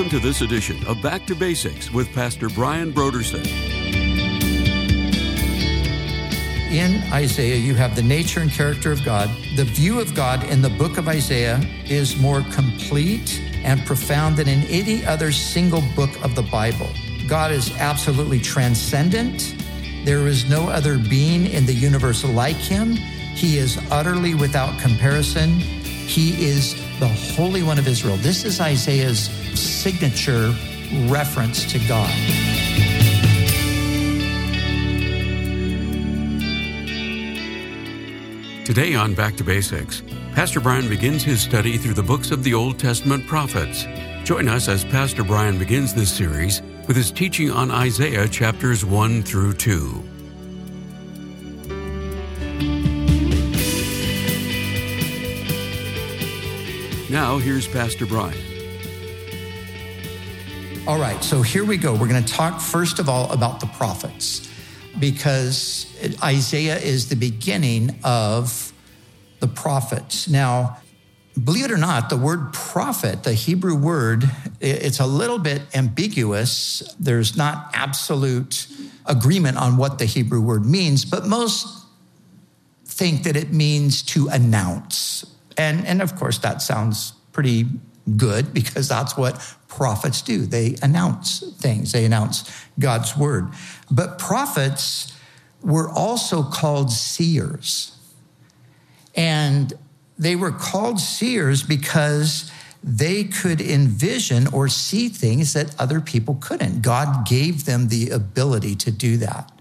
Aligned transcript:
Welcome 0.00 0.18
to 0.18 0.26
this 0.26 0.40
edition 0.40 0.82
of 0.86 1.02
Back 1.02 1.26
to 1.26 1.34
Basics 1.34 1.90
with 1.90 2.10
Pastor 2.14 2.48
Brian 2.48 2.90
Brodersen. 2.90 3.46
In 6.72 7.02
Isaiah, 7.12 7.58
you 7.58 7.74
have 7.74 7.94
the 7.94 8.02
nature 8.02 8.40
and 8.40 8.50
character 8.50 8.92
of 8.92 9.04
God. 9.04 9.28
The 9.56 9.64
view 9.64 10.00
of 10.00 10.14
God 10.14 10.42
in 10.44 10.62
the 10.62 10.70
book 10.70 10.96
of 10.96 11.06
Isaiah 11.06 11.60
is 11.84 12.16
more 12.16 12.40
complete 12.50 13.42
and 13.62 13.84
profound 13.84 14.38
than 14.38 14.48
in 14.48 14.62
any 14.68 15.04
other 15.04 15.30
single 15.32 15.82
book 15.94 16.24
of 16.24 16.34
the 16.34 16.44
Bible. 16.50 16.88
God 17.28 17.52
is 17.52 17.70
absolutely 17.76 18.40
transcendent. 18.40 19.54
There 20.06 20.26
is 20.26 20.48
no 20.48 20.70
other 20.70 20.96
being 20.96 21.44
in 21.44 21.66
the 21.66 21.74
universe 21.74 22.24
like 22.24 22.56
him. 22.56 22.92
He 22.92 23.58
is 23.58 23.78
utterly 23.90 24.34
without 24.34 24.80
comparison. 24.80 25.50
He 25.60 26.42
is 26.42 26.72
the 27.00 27.08
Holy 27.08 27.62
One 27.62 27.78
of 27.78 27.88
Israel. 27.88 28.16
This 28.18 28.44
is 28.44 28.60
Isaiah's 28.60 29.30
signature 29.58 30.54
reference 31.06 31.64
to 31.72 31.78
God. 31.88 32.10
Today 38.66 38.94
on 38.94 39.14
Back 39.14 39.36
to 39.36 39.44
Basics, 39.44 40.02
Pastor 40.34 40.60
Brian 40.60 40.90
begins 40.90 41.22
his 41.22 41.40
study 41.40 41.78
through 41.78 41.94
the 41.94 42.02
books 42.02 42.30
of 42.30 42.44
the 42.44 42.52
Old 42.52 42.78
Testament 42.78 43.26
prophets. 43.26 43.86
Join 44.24 44.46
us 44.46 44.68
as 44.68 44.84
Pastor 44.84 45.24
Brian 45.24 45.58
begins 45.58 45.94
this 45.94 46.12
series 46.12 46.60
with 46.86 46.96
his 46.96 47.10
teaching 47.10 47.50
on 47.50 47.70
Isaiah 47.70 48.28
chapters 48.28 48.84
1 48.84 49.22
through 49.22 49.54
2. 49.54 50.19
Now, 57.10 57.38
here's 57.38 57.66
Pastor 57.66 58.06
Brian. 58.06 58.38
All 60.86 60.96
right, 60.96 61.20
so 61.24 61.42
here 61.42 61.64
we 61.64 61.76
go. 61.76 61.92
We're 61.92 62.06
going 62.06 62.22
to 62.24 62.32
talk 62.32 62.60
first 62.60 63.00
of 63.00 63.08
all 63.08 63.32
about 63.32 63.58
the 63.58 63.66
prophets 63.66 64.48
because 65.00 65.92
Isaiah 66.22 66.78
is 66.78 67.08
the 67.08 67.16
beginning 67.16 67.98
of 68.04 68.72
the 69.40 69.48
prophets. 69.48 70.28
Now, 70.28 70.76
believe 71.42 71.64
it 71.64 71.72
or 71.72 71.78
not, 71.78 72.10
the 72.10 72.16
word 72.16 72.52
prophet, 72.52 73.24
the 73.24 73.34
Hebrew 73.34 73.74
word, 73.74 74.30
it's 74.60 75.00
a 75.00 75.06
little 75.06 75.40
bit 75.40 75.62
ambiguous. 75.74 76.94
There's 77.00 77.36
not 77.36 77.72
absolute 77.74 78.68
agreement 79.04 79.56
on 79.56 79.76
what 79.76 79.98
the 79.98 80.04
Hebrew 80.04 80.40
word 80.40 80.64
means, 80.64 81.04
but 81.04 81.26
most 81.26 81.66
think 82.84 83.24
that 83.24 83.34
it 83.34 83.52
means 83.52 84.02
to 84.02 84.28
announce. 84.28 85.26
And, 85.60 85.86
and 85.86 86.00
of 86.00 86.16
course, 86.16 86.38
that 86.38 86.62
sounds 86.62 87.12
pretty 87.32 87.66
good 88.16 88.54
because 88.54 88.88
that's 88.88 89.14
what 89.14 89.38
prophets 89.68 90.22
do. 90.22 90.46
They 90.46 90.76
announce 90.82 91.40
things, 91.58 91.92
they 91.92 92.06
announce 92.06 92.50
God's 92.78 93.14
word. 93.14 93.48
But 93.90 94.18
prophets 94.18 95.12
were 95.62 95.90
also 95.90 96.42
called 96.42 96.90
seers. 96.90 97.94
And 99.14 99.74
they 100.18 100.34
were 100.34 100.50
called 100.50 100.98
seers 100.98 101.62
because 101.62 102.50
they 102.82 103.24
could 103.24 103.60
envision 103.60 104.46
or 104.54 104.68
see 104.68 105.10
things 105.10 105.52
that 105.52 105.78
other 105.78 106.00
people 106.00 106.38
couldn't. 106.40 106.80
God 106.80 107.26
gave 107.26 107.66
them 107.66 107.88
the 107.88 108.08
ability 108.08 108.76
to 108.76 108.90
do 108.90 109.18
that. 109.18 109.52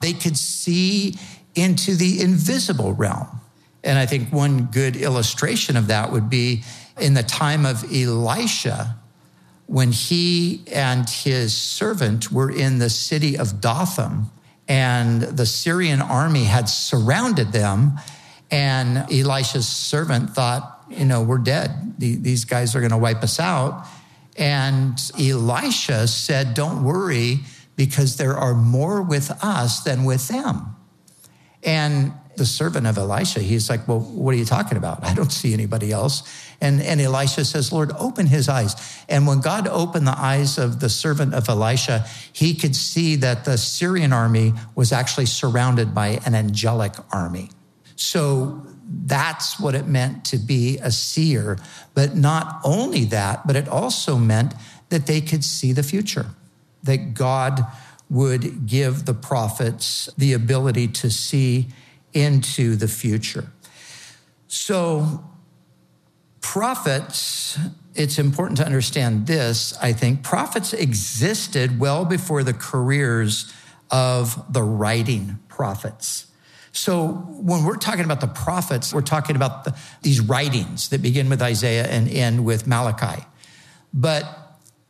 They 0.00 0.14
could 0.14 0.36
see 0.36 1.16
into 1.54 1.94
the 1.94 2.20
invisible 2.20 2.92
realm. 2.92 3.40
And 3.84 3.98
I 3.98 4.06
think 4.06 4.32
one 4.32 4.64
good 4.64 4.96
illustration 4.96 5.76
of 5.76 5.86
that 5.88 6.10
would 6.10 6.28
be 6.28 6.64
in 6.98 7.14
the 7.14 7.22
time 7.22 7.66
of 7.66 7.84
Elisha, 7.92 8.96
when 9.66 9.92
he 9.92 10.62
and 10.72 11.08
his 11.08 11.54
servant 11.54 12.30
were 12.30 12.50
in 12.50 12.78
the 12.78 12.90
city 12.90 13.36
of 13.36 13.60
Dothan, 13.60 14.26
and 14.68 15.22
the 15.22 15.46
Syrian 15.46 16.00
army 16.00 16.44
had 16.44 16.68
surrounded 16.68 17.52
them, 17.52 17.98
and 18.50 19.10
Elisha's 19.12 19.68
servant 19.68 20.30
thought, 20.30 20.84
you 20.88 21.04
know, 21.04 21.22
we're 21.22 21.38
dead. 21.38 21.94
These 21.98 22.44
guys 22.44 22.76
are 22.76 22.80
going 22.80 22.90
to 22.90 22.98
wipe 22.98 23.22
us 23.22 23.40
out. 23.40 23.86
And 24.36 24.98
Elisha 25.18 26.08
said, 26.08 26.54
Don't 26.54 26.84
worry, 26.84 27.40
because 27.76 28.16
there 28.16 28.36
are 28.36 28.54
more 28.54 29.02
with 29.02 29.30
us 29.42 29.80
than 29.80 30.04
with 30.04 30.28
them. 30.28 30.76
And 31.62 32.12
the 32.36 32.46
servant 32.46 32.86
of 32.86 32.98
Elisha, 32.98 33.40
he's 33.40 33.68
like, 33.68 33.86
Well, 33.86 34.00
what 34.00 34.34
are 34.34 34.38
you 34.38 34.44
talking 34.44 34.76
about? 34.76 35.04
I 35.04 35.14
don't 35.14 35.32
see 35.32 35.52
anybody 35.52 35.92
else. 35.92 36.22
And, 36.60 36.80
and 36.80 37.00
Elisha 37.00 37.44
says, 37.44 37.72
Lord, 37.72 37.92
open 37.98 38.26
his 38.26 38.48
eyes. 38.48 38.74
And 39.08 39.26
when 39.26 39.40
God 39.40 39.68
opened 39.68 40.06
the 40.06 40.18
eyes 40.18 40.56
of 40.56 40.80
the 40.80 40.88
servant 40.88 41.34
of 41.34 41.48
Elisha, 41.48 42.06
he 42.32 42.54
could 42.54 42.74
see 42.74 43.16
that 43.16 43.44
the 43.44 43.58
Syrian 43.58 44.12
army 44.12 44.54
was 44.74 44.92
actually 44.92 45.26
surrounded 45.26 45.94
by 45.94 46.20
an 46.24 46.34
angelic 46.34 46.94
army. 47.12 47.50
So 47.96 48.66
that's 48.88 49.58
what 49.60 49.74
it 49.74 49.86
meant 49.86 50.24
to 50.26 50.38
be 50.38 50.78
a 50.78 50.90
seer. 50.90 51.58
But 51.94 52.16
not 52.16 52.60
only 52.64 53.04
that, 53.06 53.46
but 53.46 53.56
it 53.56 53.68
also 53.68 54.16
meant 54.16 54.54
that 54.88 55.06
they 55.06 55.20
could 55.20 55.44
see 55.44 55.72
the 55.72 55.82
future, 55.82 56.26
that 56.82 57.14
God 57.14 57.66
would 58.10 58.66
give 58.66 59.06
the 59.06 59.14
prophets 59.14 60.08
the 60.16 60.32
ability 60.32 60.88
to 60.88 61.10
see 61.10 61.68
into 62.14 62.76
the 62.76 62.88
future. 62.88 63.52
So, 64.46 65.24
prophets, 66.40 67.58
it's 67.94 68.18
important 68.18 68.58
to 68.58 68.64
understand 68.64 69.26
this. 69.26 69.76
I 69.82 69.92
think 69.92 70.22
prophets 70.22 70.72
existed 70.72 71.80
well 71.80 72.04
before 72.04 72.42
the 72.42 72.54
careers 72.54 73.52
of 73.90 74.52
the 74.52 74.62
writing 74.62 75.38
prophets. 75.48 76.26
So, 76.72 77.08
when 77.08 77.64
we're 77.64 77.76
talking 77.76 78.04
about 78.04 78.20
the 78.20 78.28
prophets, 78.28 78.92
we're 78.92 79.02
talking 79.02 79.36
about 79.36 79.64
the, 79.64 79.76
these 80.02 80.20
writings 80.20 80.88
that 80.88 81.02
begin 81.02 81.28
with 81.28 81.42
Isaiah 81.42 81.86
and 81.86 82.08
end 82.08 82.44
with 82.44 82.66
Malachi. 82.66 83.24
But 83.92 84.43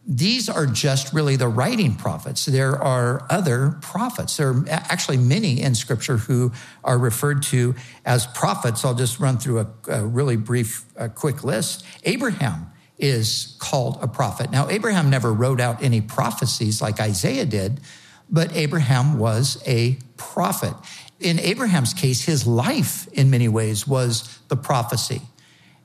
these 0.07 0.49
are 0.51 0.67
just 0.67 1.15
really 1.15 1.37
the 1.37 1.49
writing 1.49 1.95
prophets. 1.95 2.45
There 2.45 2.77
are 2.77 3.27
other 3.31 3.79
prophets. 3.81 4.37
There 4.37 4.51
are 4.51 4.65
actually 4.69 5.17
many 5.17 5.63
in 5.63 5.75
scripture 5.75 6.19
who 6.19 6.53
are 6.83 6.99
referred 6.99 7.43
to 7.45 7.75
as 8.05 8.27
prophets. 8.27 8.85
I'll 8.85 8.95
just 8.95 9.19
run 9.19 9.39
through 9.39 9.61
a, 9.61 9.67
a 9.89 10.07
really 10.07 10.37
brief, 10.37 10.85
a 10.97 11.09
quick 11.09 11.43
list. 11.43 11.87
Abraham 12.05 12.71
is 12.99 13.57
called 13.59 13.99
a 14.03 14.07
prophet. 14.07 14.51
Now, 14.51 14.69
Abraham 14.69 15.09
never 15.09 15.33
wrote 15.33 15.61
out 15.61 15.83
any 15.83 16.01
prophecies 16.03 16.83
like 16.83 17.01
Isaiah 17.01 17.47
did, 17.47 17.81
but 18.29 18.55
Abraham 18.55 19.19
was 19.19 19.63
a 19.67 19.99
prophet. 20.17 20.75
In 21.19 21.39
Abraham's 21.41 21.95
case, 21.95 22.25
his 22.25 22.47
life 22.47 23.09
in 23.13 23.31
many 23.31 23.49
ways 23.49 23.87
was 23.87 24.39
the 24.49 24.57
prophecy. 24.57 25.23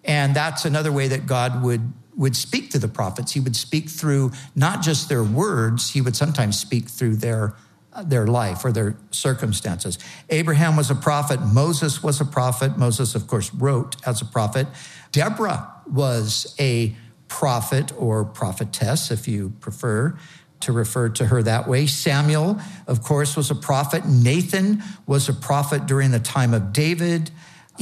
And 0.03 0.35
that's 0.35 0.65
another 0.65 0.91
way 0.91 1.07
that 1.09 1.25
God 1.25 1.63
would 1.63 1.93
would 2.19 2.35
speak 2.35 2.69
to 2.71 2.77
the 2.77 2.87
prophets. 2.87 3.31
He 3.31 3.39
would 3.39 3.55
speak 3.55 3.89
through 3.89 4.31
not 4.55 4.83
just 4.83 5.07
their 5.07 5.23
words, 5.23 5.91
he 5.91 6.01
would 6.01 6.15
sometimes 6.15 6.59
speak 6.59 6.89
through 6.89 7.15
their 7.15 7.55
uh, 7.91 8.03
their 8.03 8.27
life 8.27 8.63
or 8.63 8.71
their 8.71 8.95
circumstances. 9.09 9.97
Abraham 10.29 10.75
was 10.75 10.91
a 10.91 10.95
prophet. 10.95 11.41
Moses 11.41 12.03
was 12.03 12.21
a 12.21 12.25
prophet. 12.25 12.77
Moses, 12.77 13.15
of 13.15 13.25
course, 13.25 13.51
wrote 13.51 13.95
as 14.05 14.21
a 14.21 14.25
prophet. 14.25 14.67
Deborah 15.11 15.67
was 15.91 16.55
a 16.59 16.95
prophet 17.27 17.91
or 17.97 18.25
prophetess, 18.25 19.09
if 19.09 19.27
you 19.27 19.53
prefer 19.59 20.15
to 20.59 20.71
refer 20.71 21.09
to 21.09 21.25
her 21.25 21.41
that 21.41 21.67
way. 21.67 21.87
Samuel, 21.87 22.59
of 22.85 23.01
course, 23.01 23.35
was 23.35 23.49
a 23.49 23.55
prophet. 23.55 24.05
Nathan 24.05 24.83
was 25.07 25.29
a 25.29 25.33
prophet 25.33 25.85
during 25.85 26.11
the 26.11 26.19
time 26.19 26.53
of 26.53 26.73
David. 26.73 27.31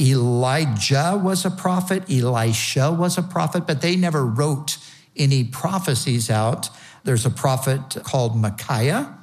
Elijah 0.00 1.20
was 1.22 1.44
a 1.44 1.50
prophet, 1.50 2.10
Elisha 2.10 2.92
was 2.92 3.18
a 3.18 3.22
prophet, 3.22 3.66
but 3.66 3.80
they 3.80 3.96
never 3.96 4.24
wrote 4.24 4.78
any 5.16 5.44
prophecies 5.44 6.30
out. 6.30 6.70
There's 7.04 7.26
a 7.26 7.30
prophet 7.30 7.98
called 8.04 8.36
Micaiah, 8.36 9.18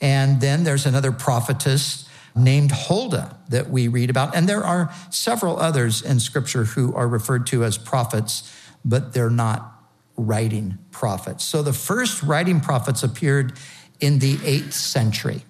and 0.00 0.40
then 0.40 0.64
there's 0.64 0.86
another 0.86 1.12
prophetess 1.12 2.08
named 2.34 2.70
Huldah 2.70 3.36
that 3.48 3.70
we 3.70 3.88
read 3.88 4.10
about. 4.10 4.34
And 4.34 4.48
there 4.48 4.64
are 4.64 4.92
several 5.10 5.58
others 5.58 6.02
in 6.02 6.20
scripture 6.20 6.64
who 6.64 6.94
are 6.94 7.08
referred 7.08 7.46
to 7.48 7.64
as 7.64 7.78
prophets, 7.78 8.54
but 8.84 9.12
they're 9.12 9.30
not 9.30 9.72
writing 10.16 10.78
prophets. 10.90 11.44
So 11.44 11.62
the 11.62 11.72
first 11.72 12.22
writing 12.22 12.60
prophets 12.60 13.02
appeared 13.02 13.58
in 14.00 14.18
the 14.18 14.38
eighth 14.44 14.74
century. 14.74 15.44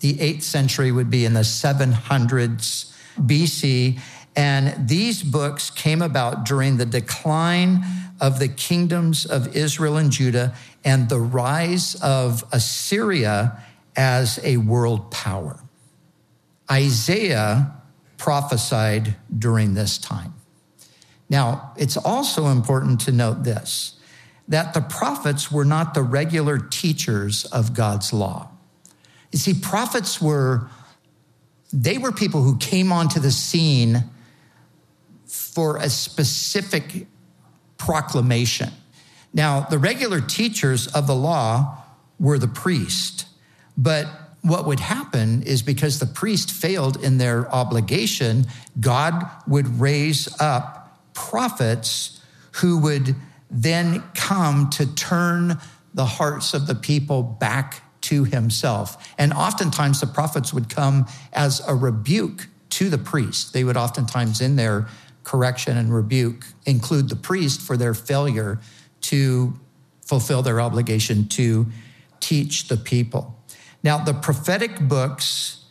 The 0.00 0.20
eighth 0.20 0.42
century 0.42 0.90
would 0.90 1.10
be 1.10 1.24
in 1.24 1.34
the 1.34 1.40
700s 1.40 2.91
BC. 3.18 4.00
And 4.34 4.88
these 4.88 5.22
books 5.22 5.70
came 5.70 6.02
about 6.02 6.44
during 6.44 6.76
the 6.76 6.86
decline 6.86 7.84
of 8.20 8.38
the 8.38 8.48
kingdoms 8.48 9.26
of 9.26 9.56
Israel 9.56 9.96
and 9.96 10.10
Judah 10.10 10.54
and 10.84 11.08
the 11.08 11.20
rise 11.20 11.94
of 11.96 12.44
Assyria 12.52 13.62
as 13.96 14.40
a 14.42 14.56
world 14.58 15.10
power. 15.10 15.58
Isaiah 16.70 17.74
prophesied 18.16 19.16
during 19.36 19.74
this 19.74 19.98
time. 19.98 20.34
Now, 21.28 21.72
it's 21.76 21.96
also 21.96 22.46
important 22.46 23.00
to 23.02 23.12
note 23.12 23.42
this 23.42 23.98
that 24.48 24.74
the 24.74 24.80
prophets 24.80 25.50
were 25.50 25.64
not 25.64 25.94
the 25.94 26.02
regular 26.02 26.58
teachers 26.58 27.44
of 27.46 27.74
God's 27.74 28.12
law. 28.12 28.50
You 29.30 29.38
see, 29.38 29.54
prophets 29.54 30.20
were, 30.20 30.68
they 31.72 31.98
were 31.98 32.12
people 32.12 32.42
who 32.42 32.56
came 32.58 32.92
onto 32.92 33.18
the 33.18 33.30
scene 33.30 34.04
for 35.26 35.78
a 35.78 35.88
specific 35.88 37.06
proclamation. 37.78 38.70
Now, 39.32 39.60
the 39.60 39.78
regular 39.78 40.20
teachers 40.20 40.86
of 40.88 41.06
the 41.06 41.14
law 41.14 41.78
were 42.20 42.38
the 42.38 42.48
priest, 42.48 43.26
but 43.76 44.06
what 44.42 44.66
would 44.66 44.80
happen 44.80 45.42
is 45.42 45.62
because 45.62 45.98
the 45.98 46.06
priest 46.06 46.50
failed 46.50 47.02
in 47.02 47.18
their 47.18 47.50
obligation, 47.52 48.46
God 48.78 49.24
would 49.46 49.80
raise 49.80 50.28
up 50.40 51.00
prophets 51.14 52.20
who 52.56 52.78
would 52.78 53.14
then 53.50 54.02
come 54.14 54.68
to 54.70 54.94
turn 54.94 55.58
the 55.94 56.04
hearts 56.04 56.54
of 56.54 56.66
the 56.66 56.74
people 56.74 57.22
back 57.22 57.82
to 58.02 58.24
himself. 58.24 59.12
And 59.18 59.32
oftentimes 59.32 60.00
the 60.00 60.06
prophets 60.06 60.52
would 60.52 60.68
come 60.68 61.06
as 61.32 61.60
a 61.66 61.74
rebuke 61.74 62.48
to 62.70 62.88
the 62.88 62.98
priest. 62.98 63.52
They 63.52 63.64
would 63.64 63.76
oftentimes, 63.76 64.40
in 64.40 64.56
their 64.56 64.88
correction 65.24 65.76
and 65.76 65.94
rebuke, 65.94 66.46
include 66.66 67.08
the 67.08 67.16
priest 67.16 67.60
for 67.60 67.76
their 67.76 67.94
failure 67.94 68.60
to 69.02 69.58
fulfill 70.04 70.42
their 70.42 70.60
obligation 70.60 71.28
to 71.28 71.66
teach 72.20 72.68
the 72.68 72.76
people. 72.76 73.38
Now, 73.82 73.98
the 73.98 74.14
prophetic 74.14 74.80
books 74.80 75.64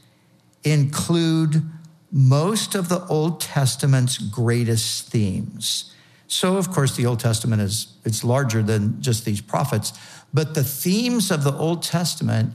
include 0.63 1.63
most 2.11 2.75
of 2.75 2.89
the 2.89 3.05
Old 3.07 3.39
Testament's 3.39 4.17
greatest 4.17 5.07
themes. 5.07 5.93
So, 6.27 6.57
of 6.57 6.71
course, 6.71 6.95
the 6.95 7.05
Old 7.05 7.19
Testament 7.19 7.61
is 7.61 7.93
it's 8.05 8.23
larger 8.23 8.61
than 8.61 9.01
just 9.01 9.25
these 9.25 9.41
prophets, 9.41 9.93
but 10.33 10.53
the 10.53 10.63
themes 10.63 11.31
of 11.31 11.43
the 11.43 11.53
Old 11.53 11.83
Testament 11.83 12.53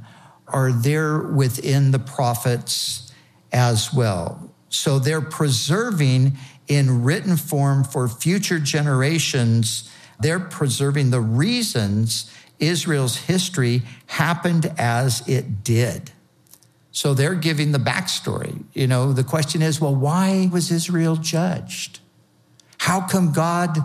are 0.48 0.72
there 0.72 1.18
within 1.18 1.90
the 1.90 1.98
prophets 1.98 3.12
as 3.52 3.92
well. 3.92 4.52
So 4.68 4.98
they're 4.98 5.20
preserving 5.20 6.36
in 6.68 7.04
written 7.04 7.36
form 7.36 7.84
for 7.84 8.08
future 8.08 8.58
generations, 8.58 9.90
they're 10.18 10.40
preserving 10.40 11.10
the 11.10 11.20
reasons 11.20 12.32
Israel's 12.58 13.16
history 13.16 13.82
happened 14.06 14.72
as 14.78 15.26
it 15.28 15.62
did. 15.62 16.10
So 16.90 17.12
they're 17.12 17.34
giving 17.34 17.72
the 17.72 17.78
backstory. 17.78 18.64
You 18.72 18.86
know, 18.86 19.12
the 19.12 19.24
question 19.24 19.62
is 19.62 19.80
well, 19.80 19.94
why 19.94 20.48
was 20.50 20.72
Israel 20.72 21.16
judged? 21.16 22.00
How 22.78 23.06
come 23.06 23.32
God 23.32 23.78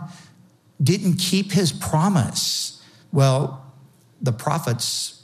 didn't 0.81 1.15
keep 1.15 1.51
his 1.51 1.71
promise? 1.71 2.81
Well, 3.11 3.60
the 4.21 4.31
prophets 4.31 5.23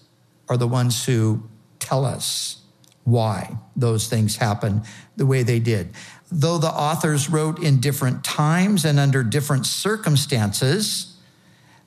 are 0.50 0.58
the 0.58 0.68
ones 0.68 1.06
who 1.06 1.44
tell 1.80 2.06
us 2.06 2.62
why 3.04 3.58
those 3.76 4.08
things 4.08 4.36
happen 4.38 4.82
the 5.16 5.26
way 5.26 5.44
they 5.44 5.60
did. 5.60 5.94
Though 6.30 6.58
the 6.58 6.68
authors 6.68 7.30
wrote 7.30 7.64
in 7.64 7.80
different 7.80 8.24
times 8.24 8.84
and 8.84 9.00
under 9.00 9.24
different 9.24 9.66
circumstances, 9.66 11.16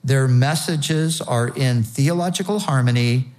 their 0.03 0.27
messages 0.27 1.21
are 1.21 1.49
in 1.49 1.83
theological 1.83 2.59
harmony 2.59 3.31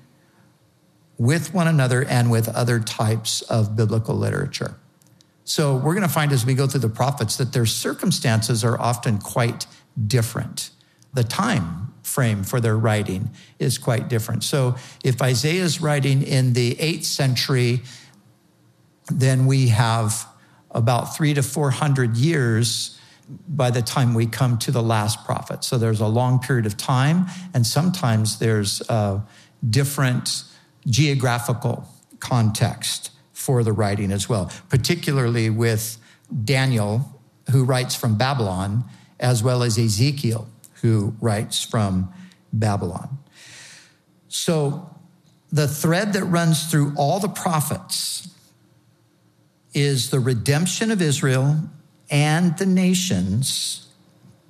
with 1.19 1.53
one 1.53 1.67
another 1.67 2.05
and 2.05 2.31
with 2.31 2.49
other 2.49 2.79
types 2.79 3.43
of 3.43 3.75
biblical 3.75 4.15
literature. 4.15 4.77
So 5.45 5.77
we're 5.77 5.95
going 5.95 6.07
to 6.07 6.13
find 6.13 6.31
as 6.33 6.47
we 6.47 6.55
go 6.55 6.69
through 6.69 6.81
the 6.81 6.89
prophets 6.89 7.37
that 7.39 7.53
their 7.53 7.67
circumstances 7.67 8.63
are 8.63 8.81
often 8.81 9.19
quite 9.19 9.67
different. 10.07 10.71
The 11.15 11.25
time 11.25 11.92
frame 12.03 12.43
for 12.45 12.61
their 12.61 12.77
writing 12.77 13.31
is 13.59 13.79
quite 13.79 14.09
different. 14.09 14.45
So 14.45 14.77
if 15.05 15.23
Isaiah 15.23 15.63
is 15.63 15.81
writing 15.81 16.23
in 16.23 16.53
the 16.53 16.79
eighth 16.81 17.05
century, 17.05 17.83
then 19.09 19.47
we 19.47 19.69
have 19.69 20.27
about 20.71 21.17
three 21.17 21.35
to 21.35 21.43
400 21.43 22.17
years 22.17 22.99
by 23.49 23.71
the 23.71 23.83
time 23.83 24.15
we 24.15 24.27
come 24.27 24.59
to 24.59 24.71
the 24.71 24.83
last 24.83 25.25
prophet. 25.25 25.65
So 25.65 25.79
there's 25.79 26.01
a 26.01 26.07
long 26.07 26.39
period 26.39 26.67
of 26.67 26.77
time, 26.77 27.27
and 27.55 27.67
sometimes 27.67 28.39
there's 28.39 28.83
a 28.89 29.23
different 29.69 30.45
geographical 30.87 31.89
context 32.19 33.11
for 33.33 33.63
the 33.63 33.73
writing 33.73 34.13
as 34.13 34.29
well, 34.29 34.51
particularly 34.69 35.51
with 35.51 35.99
Daniel, 36.45 37.21
who 37.51 37.65
writes 37.65 37.95
from 37.95 38.17
Babylon, 38.17 38.85
as 39.19 39.43
well 39.43 39.63
as 39.63 39.79
Ezekiel, 39.79 40.49
who 40.83 41.15
writes 41.21 41.65
from 41.65 42.13
Babylon. 42.53 43.19
So 44.29 44.91
the 45.51 45.69
thread 45.69 46.13
that 46.15 46.25
runs 46.25 46.71
through 46.71 46.95
all 46.97 47.21
the 47.21 47.29
prophets 47.29 48.29
is 49.75 50.11
the 50.11 50.21
redemption 50.21 50.91
of 50.91 51.01
Israel 51.01 51.61
and 52.11 52.57
the 52.59 52.67
nations 52.67 53.89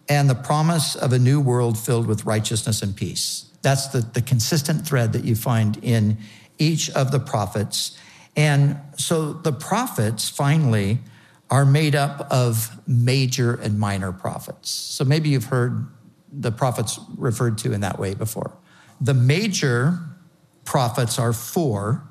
and 0.08 0.28
the 0.28 0.34
promise 0.34 0.96
of 0.96 1.12
a 1.12 1.18
new 1.18 1.40
world 1.40 1.78
filled 1.78 2.06
with 2.06 2.24
righteousness 2.24 2.82
and 2.82 2.96
peace. 2.96 3.46
That's 3.62 3.88
the, 3.88 4.00
the 4.00 4.22
consistent 4.22 4.86
thread 4.86 5.12
that 5.12 5.24
you 5.24 5.36
find 5.36 5.78
in 5.82 6.18
each 6.58 6.90
of 6.90 7.12
the 7.12 7.20
prophets. 7.20 7.96
And 8.36 8.78
so 8.96 9.32
the 9.32 9.52
prophets 9.52 10.28
finally 10.28 10.98
are 11.50 11.64
made 11.64 11.94
up 11.94 12.26
of 12.30 12.80
major 12.88 13.54
and 13.54 13.78
minor 13.78 14.10
prophets. 14.10 14.70
So 14.70 15.04
maybe 15.04 15.28
you've 15.28 15.44
heard 15.44 15.86
the 16.32 16.50
prophets 16.50 16.98
referred 17.16 17.58
to 17.58 17.72
in 17.72 17.82
that 17.82 17.98
way 17.98 18.14
before. 18.14 18.56
The 19.00 19.14
major 19.14 19.98
prophets 20.64 21.18
are 21.18 21.32
four 21.32 22.04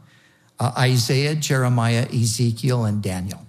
uh, 0.59 0.71
Isaiah, 0.77 1.33
Jeremiah, 1.33 2.07
Ezekiel, 2.13 2.85
and 2.85 3.01
Daniel. 3.01 3.47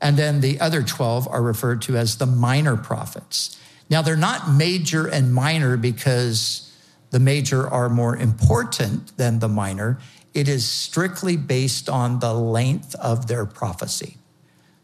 And 0.00 0.16
then 0.16 0.40
the 0.40 0.60
other 0.60 0.82
12 0.82 1.28
are 1.28 1.42
referred 1.42 1.82
to 1.82 1.96
as 1.98 2.16
the 2.16 2.24
minor 2.24 2.76
prophets. 2.76 3.60
Now, 3.90 4.00
they're 4.00 4.16
not 4.16 4.50
major 4.50 5.06
and 5.06 5.34
minor 5.34 5.76
because 5.76 6.72
the 7.10 7.20
major 7.20 7.68
are 7.68 7.90
more 7.90 8.16
important 8.16 9.14
than 9.18 9.40
the 9.40 9.48
minor. 9.48 9.98
It 10.32 10.48
is 10.48 10.66
strictly 10.66 11.36
based 11.36 11.88
on 11.88 12.20
the 12.20 12.32
length 12.32 12.94
of 12.94 13.26
their 13.26 13.44
prophecy. 13.44 14.16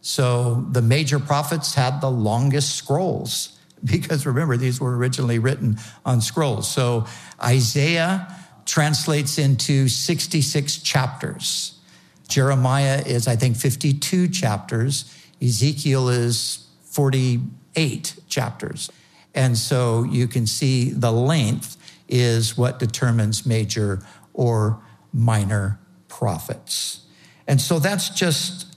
So 0.03 0.67
the 0.71 0.83
major 0.83 1.19
prophets 1.19 1.75
had 1.75 2.01
the 2.01 2.11
longest 2.11 2.75
scrolls 2.75 3.59
because 3.85 4.27
remember, 4.27 4.57
these 4.57 4.81
were 4.81 4.97
originally 4.97 5.39
written 5.39 5.79
on 6.05 6.21
scrolls. 6.21 6.71
So 6.71 7.07
Isaiah 7.43 8.35
translates 8.65 9.39
into 9.39 9.89
66 9.89 10.79
chapters. 10.79 11.79
Jeremiah 12.29 13.03
is, 13.05 13.29
I 13.29 13.37
think, 13.37 13.57
52 13.57 14.29
chapters. 14.29 15.13
Ezekiel 15.43 16.09
is 16.09 16.67
48 16.85 18.15
chapters. 18.29 18.91
And 19.35 19.57
so 19.59 20.05
you 20.05 20.29
can 20.29 20.47
see 20.47 20.91
the 20.91 21.13
length 21.13 21.77
is 22.09 22.57
what 22.57 22.79
determines 22.79 23.47
major 23.47 24.03
or 24.35 24.81
minor 25.13 25.81
prophets. 26.09 27.01
And 27.47 27.61
so 27.61 27.79
that's 27.79 28.11
just 28.11 28.72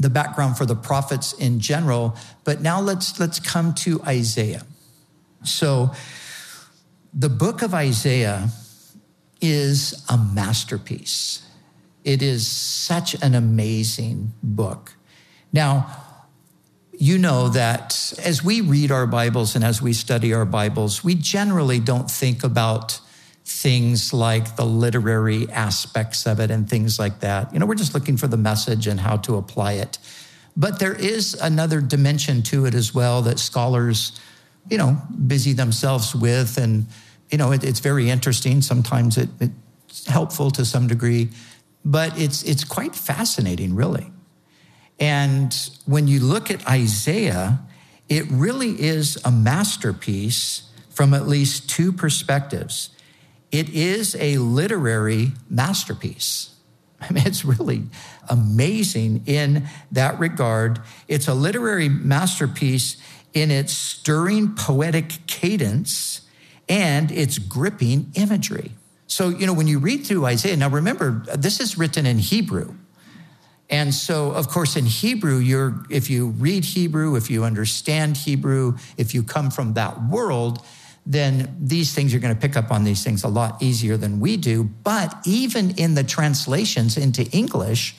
the 0.00 0.10
background 0.10 0.56
for 0.56 0.66
the 0.66 0.74
prophets 0.74 1.32
in 1.34 1.60
general. 1.60 2.16
But 2.44 2.60
now 2.60 2.80
let's, 2.80 3.20
let's 3.20 3.38
come 3.38 3.74
to 3.74 4.02
Isaiah. 4.02 4.64
So 5.44 5.92
the 7.12 7.28
book 7.28 7.62
of 7.62 7.74
Isaiah 7.74 8.48
is 9.40 10.04
a 10.08 10.16
masterpiece. 10.16 11.46
It 12.04 12.22
is 12.22 12.46
such 12.46 13.14
an 13.22 13.34
amazing 13.34 14.32
book. 14.42 14.94
Now, 15.52 15.96
you 16.92 17.18
know 17.18 17.48
that 17.48 18.12
as 18.22 18.42
we 18.44 18.60
read 18.60 18.90
our 18.90 19.06
Bibles 19.06 19.54
and 19.54 19.64
as 19.64 19.80
we 19.80 19.92
study 19.92 20.32
our 20.32 20.44
Bibles, 20.44 21.02
we 21.02 21.14
generally 21.14 21.80
don't 21.80 22.10
think 22.10 22.44
about 22.44 23.00
things 23.50 24.12
like 24.12 24.56
the 24.56 24.64
literary 24.64 25.50
aspects 25.50 26.26
of 26.26 26.40
it 26.40 26.50
and 26.50 26.68
things 26.68 26.98
like 26.98 27.20
that. 27.20 27.52
You 27.52 27.58
know, 27.58 27.66
we're 27.66 27.74
just 27.74 27.94
looking 27.94 28.16
for 28.16 28.26
the 28.26 28.36
message 28.36 28.86
and 28.86 29.00
how 29.00 29.16
to 29.18 29.36
apply 29.36 29.74
it. 29.74 29.98
But 30.56 30.78
there 30.78 30.94
is 30.94 31.34
another 31.34 31.80
dimension 31.80 32.42
to 32.44 32.66
it 32.66 32.74
as 32.74 32.94
well 32.94 33.22
that 33.22 33.38
scholars, 33.38 34.20
you 34.68 34.78
know, 34.78 34.96
busy 35.26 35.52
themselves 35.52 36.14
with. 36.14 36.58
And, 36.58 36.86
you 37.30 37.38
know, 37.38 37.52
it, 37.52 37.64
it's 37.64 37.80
very 37.80 38.10
interesting. 38.10 38.62
Sometimes 38.62 39.16
it, 39.16 39.28
it's 39.40 40.06
helpful 40.06 40.50
to 40.52 40.64
some 40.64 40.86
degree 40.86 41.30
but 41.84 42.18
it's, 42.18 42.42
it's 42.42 42.64
quite 42.64 42.94
fascinating, 42.94 43.74
really. 43.74 44.10
And 44.98 45.54
when 45.86 46.08
you 46.08 46.20
look 46.20 46.50
at 46.50 46.66
Isaiah, 46.68 47.60
it 48.08 48.24
really 48.28 48.80
is 48.80 49.18
a 49.24 49.30
masterpiece 49.30 50.68
from 50.90 51.14
at 51.14 51.26
least 51.26 51.70
two 51.70 51.92
perspectives. 51.92 52.90
It 53.50 53.68
is 53.70 54.16
a 54.16 54.38
literary 54.38 55.32
masterpiece. 55.48 56.54
I 57.00 57.12
mean, 57.12 57.26
it's 57.26 57.44
really 57.44 57.84
amazing 58.28 59.24
in 59.26 59.66
that 59.92 60.18
regard. 60.18 60.80
It's 61.08 61.28
a 61.28 61.34
literary 61.34 61.88
masterpiece 61.88 62.96
in 63.32 63.50
its 63.50 63.72
stirring 63.72 64.54
poetic 64.54 65.26
cadence 65.26 66.22
and 66.68 67.10
its 67.10 67.38
gripping 67.38 68.12
imagery. 68.14 68.72
So, 69.06 69.28
you 69.28 69.46
know, 69.46 69.52
when 69.52 69.66
you 69.66 69.78
read 69.80 70.06
through 70.06 70.24
Isaiah, 70.26 70.56
now 70.56 70.68
remember, 70.68 71.24
this 71.36 71.58
is 71.60 71.76
written 71.76 72.06
in 72.06 72.18
Hebrew. 72.18 72.74
And 73.68 73.94
so, 73.94 74.32
of 74.32 74.48
course, 74.48 74.76
in 74.76 74.84
Hebrew, 74.84 75.38
you're, 75.38 75.84
if 75.90 76.10
you 76.10 76.28
read 76.28 76.64
Hebrew, 76.64 77.16
if 77.16 77.30
you 77.30 77.44
understand 77.44 78.16
Hebrew, 78.16 78.76
if 78.96 79.14
you 79.14 79.22
come 79.22 79.50
from 79.50 79.74
that 79.74 80.02
world, 80.04 80.64
then 81.06 81.56
these 81.60 81.94
things 81.94 82.12
you're 82.12 82.20
going 82.20 82.34
to 82.34 82.40
pick 82.40 82.56
up 82.56 82.70
on 82.70 82.84
these 82.84 83.02
things 83.02 83.24
a 83.24 83.28
lot 83.28 83.62
easier 83.62 83.96
than 83.96 84.20
we 84.20 84.36
do. 84.36 84.64
But 84.64 85.14
even 85.24 85.70
in 85.72 85.94
the 85.94 86.04
translations 86.04 86.96
into 86.96 87.24
English, 87.30 87.96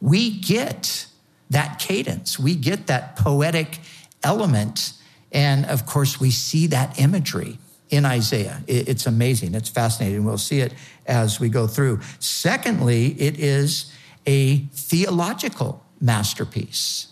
we 0.00 0.38
get 0.38 1.06
that 1.50 1.78
cadence, 1.78 2.38
we 2.38 2.54
get 2.54 2.86
that 2.86 3.16
poetic 3.16 3.80
element. 4.22 4.94
And 5.32 5.66
of 5.66 5.84
course, 5.84 6.20
we 6.20 6.30
see 6.30 6.68
that 6.68 6.98
imagery 6.98 7.58
in 7.90 8.04
Isaiah. 8.04 8.62
It's 8.66 9.06
amazing. 9.06 9.54
It's 9.54 9.68
fascinating. 9.68 10.24
We'll 10.24 10.38
see 10.38 10.60
it 10.60 10.72
as 11.06 11.38
we 11.38 11.48
go 11.48 11.66
through. 11.66 12.00
Secondly, 12.18 13.14
it 13.20 13.38
is 13.38 13.92
a 14.26 14.58
theological 14.72 15.84
masterpiece. 16.00 17.08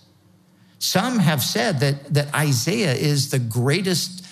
Some 0.79 1.21
have 1.21 1.43
said 1.43 1.81
that, 1.81 2.13
that 2.15 2.35
Isaiah 2.35 2.95
is 2.95 3.31
the 3.31 3.39
greatest 3.39 4.27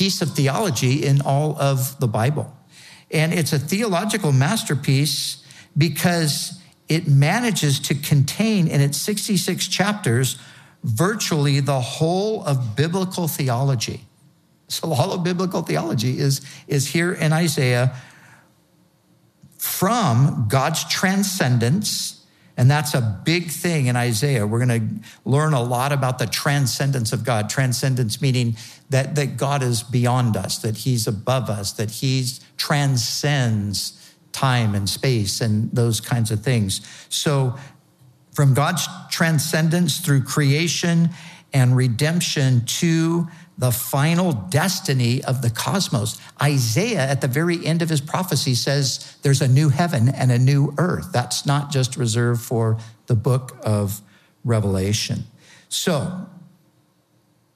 piece 0.00 0.22
of 0.22 0.30
theology 0.30 1.04
in 1.04 1.20
all 1.20 1.60
of 1.60 2.00
the 2.00 2.08
Bible. 2.08 2.50
And 3.10 3.34
it's 3.34 3.52
a 3.52 3.58
theological 3.58 4.32
masterpiece 4.32 5.44
because 5.76 6.58
it 6.88 7.06
manages 7.06 7.78
to 7.80 7.94
contain 7.94 8.66
in 8.66 8.80
its 8.80 8.96
66 8.96 9.68
chapters 9.68 10.38
virtually 10.82 11.60
the 11.60 11.82
whole 11.82 12.42
of 12.46 12.74
biblical 12.74 13.28
theology. 13.28 14.06
So 14.68 14.90
all 14.90 15.12
of 15.12 15.22
biblical 15.22 15.60
theology 15.60 16.18
is, 16.18 16.40
is 16.66 16.88
here 16.88 17.12
in 17.12 17.34
Isaiah 17.34 17.94
from 19.58 20.46
God's 20.48 20.82
transcendence. 20.88 22.19
And 22.60 22.70
that's 22.70 22.92
a 22.92 23.00
big 23.24 23.50
thing 23.50 23.86
in 23.86 23.96
Isaiah. 23.96 24.46
We're 24.46 24.66
going 24.66 25.00
to 25.00 25.08
learn 25.24 25.54
a 25.54 25.62
lot 25.62 25.92
about 25.92 26.18
the 26.18 26.26
transcendence 26.26 27.10
of 27.10 27.24
God. 27.24 27.48
Transcendence 27.48 28.20
meaning 28.20 28.54
that, 28.90 29.14
that 29.14 29.38
God 29.38 29.62
is 29.62 29.82
beyond 29.82 30.36
us, 30.36 30.58
that 30.58 30.76
he's 30.76 31.06
above 31.06 31.48
us, 31.48 31.72
that 31.72 31.90
he 31.90 32.22
transcends 32.58 34.14
time 34.32 34.74
and 34.74 34.90
space 34.90 35.40
and 35.40 35.72
those 35.72 36.02
kinds 36.02 36.30
of 36.30 36.42
things. 36.42 36.86
So 37.08 37.56
from 38.34 38.52
God's 38.52 38.86
transcendence 39.08 40.00
through 40.00 40.24
creation 40.24 41.08
and 41.54 41.74
redemption 41.74 42.66
to 42.66 43.26
the 43.60 43.70
final 43.70 44.32
destiny 44.32 45.22
of 45.22 45.42
the 45.42 45.50
cosmos. 45.50 46.18
Isaiah, 46.40 47.06
at 47.06 47.20
the 47.20 47.28
very 47.28 47.64
end 47.64 47.82
of 47.82 47.90
his 47.90 48.00
prophecy, 48.00 48.54
says 48.54 49.18
there's 49.20 49.42
a 49.42 49.48
new 49.48 49.68
heaven 49.68 50.08
and 50.08 50.32
a 50.32 50.38
new 50.38 50.74
earth. 50.78 51.12
That's 51.12 51.44
not 51.44 51.70
just 51.70 51.94
reserved 51.98 52.40
for 52.40 52.78
the 53.06 53.14
book 53.14 53.58
of 53.62 54.00
Revelation. 54.44 55.24
So, 55.68 56.26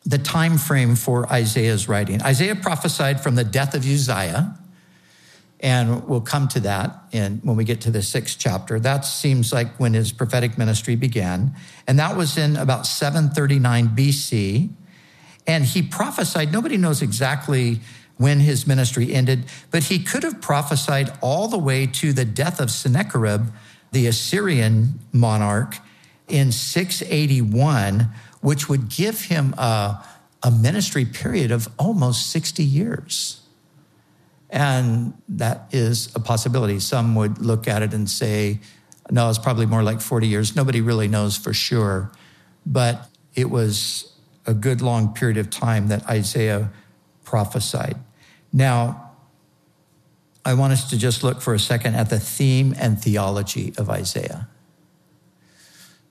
the 0.05 0.19
time 0.19 0.59
frame 0.59 0.95
for 0.95 1.27
Isaiah's 1.33 1.89
writing. 1.89 2.21
Isaiah 2.21 2.55
prophesied 2.55 3.23
from 3.23 3.37
the 3.37 3.45
death 3.45 3.73
of 3.73 3.87
Uzziah, 3.87 4.59
and 5.61 6.07
we'll 6.07 6.21
come 6.21 6.49
to 6.49 6.61
that 6.61 7.05
in, 7.13 7.41
when 7.45 7.57
we 7.57 7.65
get 7.65 7.81
to 7.81 7.91
the 7.91 8.03
sixth 8.03 8.37
chapter. 8.39 8.79
That 8.79 9.07
seems 9.07 9.55
like 9.55 9.81
when 9.81 9.95
his 9.95 10.13
prophetic 10.13 10.59
ministry 10.59 10.97
began, 10.97 11.55
and 11.87 11.99
that 11.99 12.15
was 12.15 12.37
in 12.37 12.57
about 12.57 12.87
739 12.87 13.97
BC. 13.97 14.69
And 15.47 15.65
he 15.65 15.83
prophesied, 15.83 16.53
nobody 16.53 16.77
knows 16.77 17.03
exactly 17.03 17.81
when 18.17 18.41
his 18.41 18.67
ministry 18.67 19.13
ended, 19.13 19.45
but 19.71 19.85
he 19.85 19.99
could 19.99 20.23
have 20.23 20.41
prophesied 20.41 21.13
all 21.21 21.49
the 21.49 21.59
way 21.59 21.87
to 21.87 22.13
the 22.13 22.25
death 22.25 22.61
of 22.61 22.71
Sennacherib, 22.71 23.49
the 23.93 24.07
Assyrian 24.07 25.01
monarch, 25.13 25.77
in 26.29 26.53
681, 26.53 28.09
which 28.41 28.69
would 28.69 28.89
give 28.89 29.23
him 29.23 29.53
a, 29.55 30.05
a 30.43 30.51
ministry 30.51 31.05
period 31.05 31.51
of 31.51 31.69
almost 31.79 32.31
60 32.31 32.63
years. 32.63 33.41
And 34.49 35.15
that 35.29 35.69
is 35.73 36.15
a 36.15 36.21
possibility. 36.21 36.79
Some 36.79 37.15
would 37.17 37.39
look 37.39 37.67
at 37.67 37.83
it 37.83 37.93
and 37.93 38.09
say, 38.09 38.61
no, 39.11 39.29
it's 39.29 39.39
probably 39.39 39.67
more 39.67 39.83
like 39.83 40.01
40 40.01 40.29
years. 40.29 40.57
Nobody 40.57 40.81
really 40.81 41.09
knows 41.09 41.37
for 41.37 41.53
sure. 41.53 42.13
But 42.65 43.09
it 43.35 43.51
was 43.51 44.14
a 44.47 44.55
good 44.55 44.81
long 44.81 45.15
period 45.15 45.39
of 45.39 45.51
time 45.51 45.89
that 45.89 46.07
Isaiah 46.09 46.71
prophesied. 47.25 47.97
Now, 48.53 49.13
I 50.45 50.55
want 50.55 50.73
us 50.73 50.91
to 50.91 50.99
just 50.99 51.25
look 51.25 51.41
for 51.41 51.55
a 51.55 51.59
second 51.59 51.95
at 51.95 52.11
the 52.11 52.21
theme 52.21 52.75
and 52.79 53.01
theology 53.01 53.73
of 53.79 53.89
Isaiah. 53.89 54.49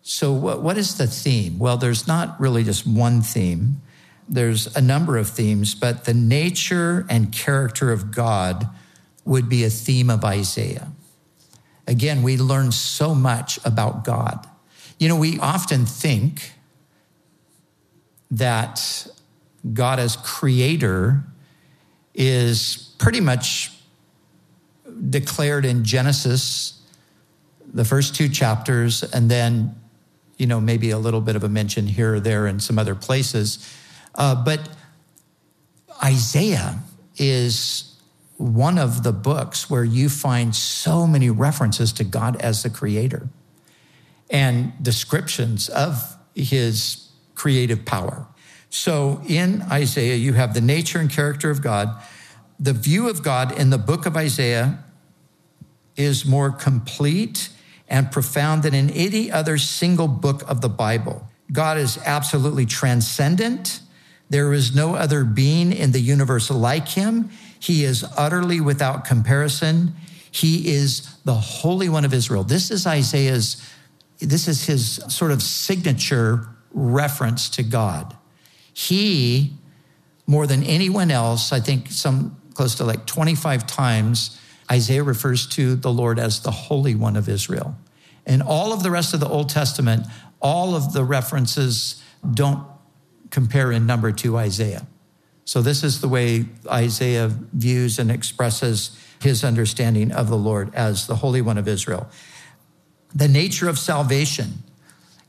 So, 0.01 0.33
what 0.33 0.77
is 0.77 0.97
the 0.97 1.07
theme? 1.07 1.59
Well, 1.59 1.77
there's 1.77 2.07
not 2.07 2.39
really 2.39 2.63
just 2.63 2.85
one 2.85 3.21
theme, 3.21 3.81
there's 4.27 4.75
a 4.75 4.81
number 4.81 5.17
of 5.17 5.29
themes, 5.29 5.75
but 5.75 6.05
the 6.05 6.13
nature 6.13 7.05
and 7.09 7.31
character 7.31 7.91
of 7.91 8.11
God 8.11 8.67
would 9.25 9.47
be 9.47 9.63
a 9.63 9.69
theme 9.69 10.09
of 10.09 10.23
Isaiah. 10.23 10.91
Again, 11.87 12.23
we 12.23 12.37
learn 12.37 12.71
so 12.71 13.13
much 13.13 13.59
about 13.65 14.03
God. 14.03 14.47
You 14.99 15.09
know, 15.09 15.17
we 15.17 15.39
often 15.39 15.85
think 15.85 16.52
that 18.37 19.07
God 19.73 19.99
as 19.99 20.15
creator 20.17 21.23
is 22.13 22.93
pretty 22.97 23.21
much 23.21 23.71
declared 25.09 25.65
in 25.65 25.83
Genesis, 25.83 26.81
the 27.73 27.85
first 27.85 28.15
two 28.15 28.29
chapters, 28.29 29.03
and 29.03 29.29
then, 29.29 29.75
you 30.37 30.45
know, 30.45 30.59
maybe 30.59 30.89
a 30.89 30.97
little 30.97 31.21
bit 31.21 31.35
of 31.35 31.43
a 31.43 31.49
mention 31.49 31.87
here 31.87 32.15
or 32.15 32.19
there 32.19 32.47
in 32.47 32.59
some 32.59 32.77
other 32.77 32.95
places. 32.95 33.75
Uh, 34.15 34.35
but 34.35 34.69
Isaiah 36.03 36.79
is 37.17 37.99
one 38.37 38.77
of 38.77 39.03
the 39.03 39.13
books 39.13 39.69
where 39.69 39.83
you 39.83 40.09
find 40.09 40.55
so 40.55 41.07
many 41.07 41.29
references 41.29 41.93
to 41.93 42.03
God 42.03 42.35
as 42.41 42.63
the 42.63 42.69
creator 42.69 43.29
and 44.29 44.73
descriptions 44.81 45.69
of 45.69 46.17
his 46.35 47.02
creative 47.35 47.85
power. 47.85 48.27
So 48.69 49.21
in 49.27 49.61
Isaiah, 49.63 50.15
you 50.15 50.33
have 50.33 50.53
the 50.53 50.61
nature 50.61 50.99
and 50.99 51.09
character 51.09 51.49
of 51.49 51.61
God. 51.61 51.89
The 52.59 52.73
view 52.73 53.09
of 53.09 53.23
God 53.23 53.57
in 53.57 53.69
the 53.69 53.77
book 53.77 54.05
of 54.05 54.17
Isaiah 54.17 54.83
is 55.95 56.25
more 56.25 56.51
complete 56.51 57.49
and 57.87 58.11
profound 58.11 58.63
than 58.63 58.73
in 58.73 58.89
any 58.89 59.31
other 59.31 59.57
single 59.57 60.07
book 60.07 60.41
of 60.49 60.61
the 60.61 60.69
Bible. 60.69 61.27
God 61.51 61.77
is 61.77 61.99
absolutely 62.05 62.65
transcendent. 62.65 63.81
There 64.29 64.53
is 64.53 64.75
no 64.75 64.95
other 64.95 65.23
being 65.23 65.71
in 65.71 65.91
the 65.91 65.99
universe 65.99 66.49
like 66.49 66.87
him. 66.87 67.29
He 67.59 67.83
is 67.83 68.03
utterly 68.17 68.59
without 68.59 69.05
comparison. 69.05 69.93
He 70.31 70.73
is 70.73 71.15
the 71.25 71.35
Holy 71.35 71.89
One 71.89 72.05
of 72.05 72.13
Israel. 72.13 72.43
This 72.43 72.71
is 72.71 72.87
Isaiah's, 72.87 73.63
this 74.19 74.47
is 74.47 74.65
his 74.65 74.95
sort 75.09 75.31
of 75.31 75.43
signature 75.43 76.47
reference 76.73 77.49
to 77.51 77.63
God. 77.63 78.15
He, 78.73 79.53
more 80.25 80.47
than 80.47 80.63
anyone 80.63 81.11
else, 81.11 81.53
I 81.53 81.59
think 81.59 81.91
some 81.91 82.41
close 82.53 82.75
to 82.75 82.83
like 82.83 83.05
25 83.05 83.65
times, 83.65 84.39
Isaiah 84.71 85.03
refers 85.03 85.47
to 85.47 85.75
the 85.75 85.91
Lord 85.91 86.19
as 86.19 86.41
the 86.41 86.51
Holy 86.51 86.95
One 86.95 87.15
of 87.15 87.29
Israel. 87.29 87.75
And 88.25 88.41
all 88.41 88.73
of 88.73 88.83
the 88.83 88.91
rest 88.91 89.13
of 89.13 89.19
the 89.19 89.27
Old 89.27 89.49
Testament, 89.49 90.05
all 90.41 90.75
of 90.75 90.93
the 90.93 91.03
references 91.03 92.01
don't 92.33 92.65
compare 93.29 93.71
in 93.71 93.85
number 93.85 94.11
to 94.11 94.37
Isaiah. 94.37 94.87
So, 95.45 95.61
this 95.61 95.83
is 95.83 95.99
the 95.99 96.07
way 96.07 96.45
Isaiah 96.69 97.27
views 97.27 97.99
and 97.99 98.09
expresses 98.09 98.97
his 99.21 99.43
understanding 99.43 100.11
of 100.11 100.29
the 100.29 100.37
Lord 100.37 100.73
as 100.73 101.07
the 101.07 101.15
Holy 101.17 101.41
One 101.41 101.57
of 101.57 101.67
Israel. 101.67 102.09
The 103.13 103.27
nature 103.27 103.67
of 103.67 103.77
salvation 103.77 104.63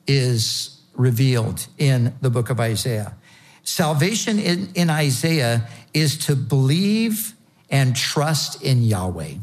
is 0.07 0.74
revealed 0.95 1.67
in 1.79 2.15
the 2.21 2.31
book 2.31 2.51
of 2.51 2.61
Isaiah. 2.61 3.15
Salvation 3.63 4.39
in, 4.39 4.71
in 4.75 4.91
Isaiah 4.91 5.69
is 5.93 6.19
to 6.27 6.37
believe 6.37 7.35
and 7.71 7.97
trust 7.97 8.63
in 8.63 8.83
Yahweh. 8.83 9.35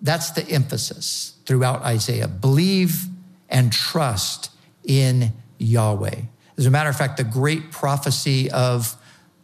That's 0.00 0.30
the 0.30 0.48
emphasis 0.48 1.34
throughout 1.44 1.82
Isaiah. 1.82 2.28
Believe 2.28 3.06
and 3.48 3.72
trust 3.72 4.50
in 4.84 5.32
Yahweh. 5.58 6.22
As 6.56 6.66
a 6.66 6.70
matter 6.70 6.90
of 6.90 6.96
fact, 6.96 7.16
the 7.16 7.24
great 7.24 7.70
prophecy 7.70 8.50
of 8.50 8.96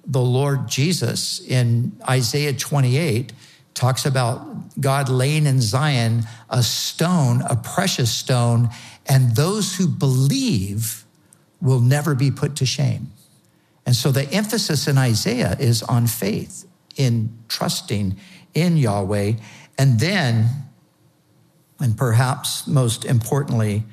the 0.06 0.20
Lord 0.20 0.68
Jesus 0.68 1.40
in 1.40 1.96
Isaiah 2.08 2.52
28 2.52 3.32
talks 3.72 4.06
about 4.06 4.80
God 4.80 5.08
laying 5.08 5.46
in 5.46 5.60
Zion 5.60 6.24
a 6.48 6.62
stone, 6.62 7.42
a 7.42 7.56
precious 7.56 8.12
stone, 8.12 8.68
and 9.06 9.36
those 9.36 9.76
who 9.76 9.86
believe 9.86 11.04
will 11.60 11.80
never 11.80 12.14
be 12.14 12.30
put 12.30 12.56
to 12.56 12.66
shame. 12.66 13.10
And 13.86 13.94
so 13.94 14.10
the 14.10 14.30
emphasis 14.32 14.88
in 14.88 14.96
Isaiah 14.98 15.56
is 15.58 15.82
on 15.82 16.06
faith, 16.06 16.66
in 16.96 17.36
trusting 17.48 18.16
in 18.54 18.76
Yahweh. 18.76 19.32
And 19.76 20.00
then, 20.00 20.48
and 21.80 21.96
perhaps 21.96 22.66
most 22.66 23.04
importantly, 23.04 23.84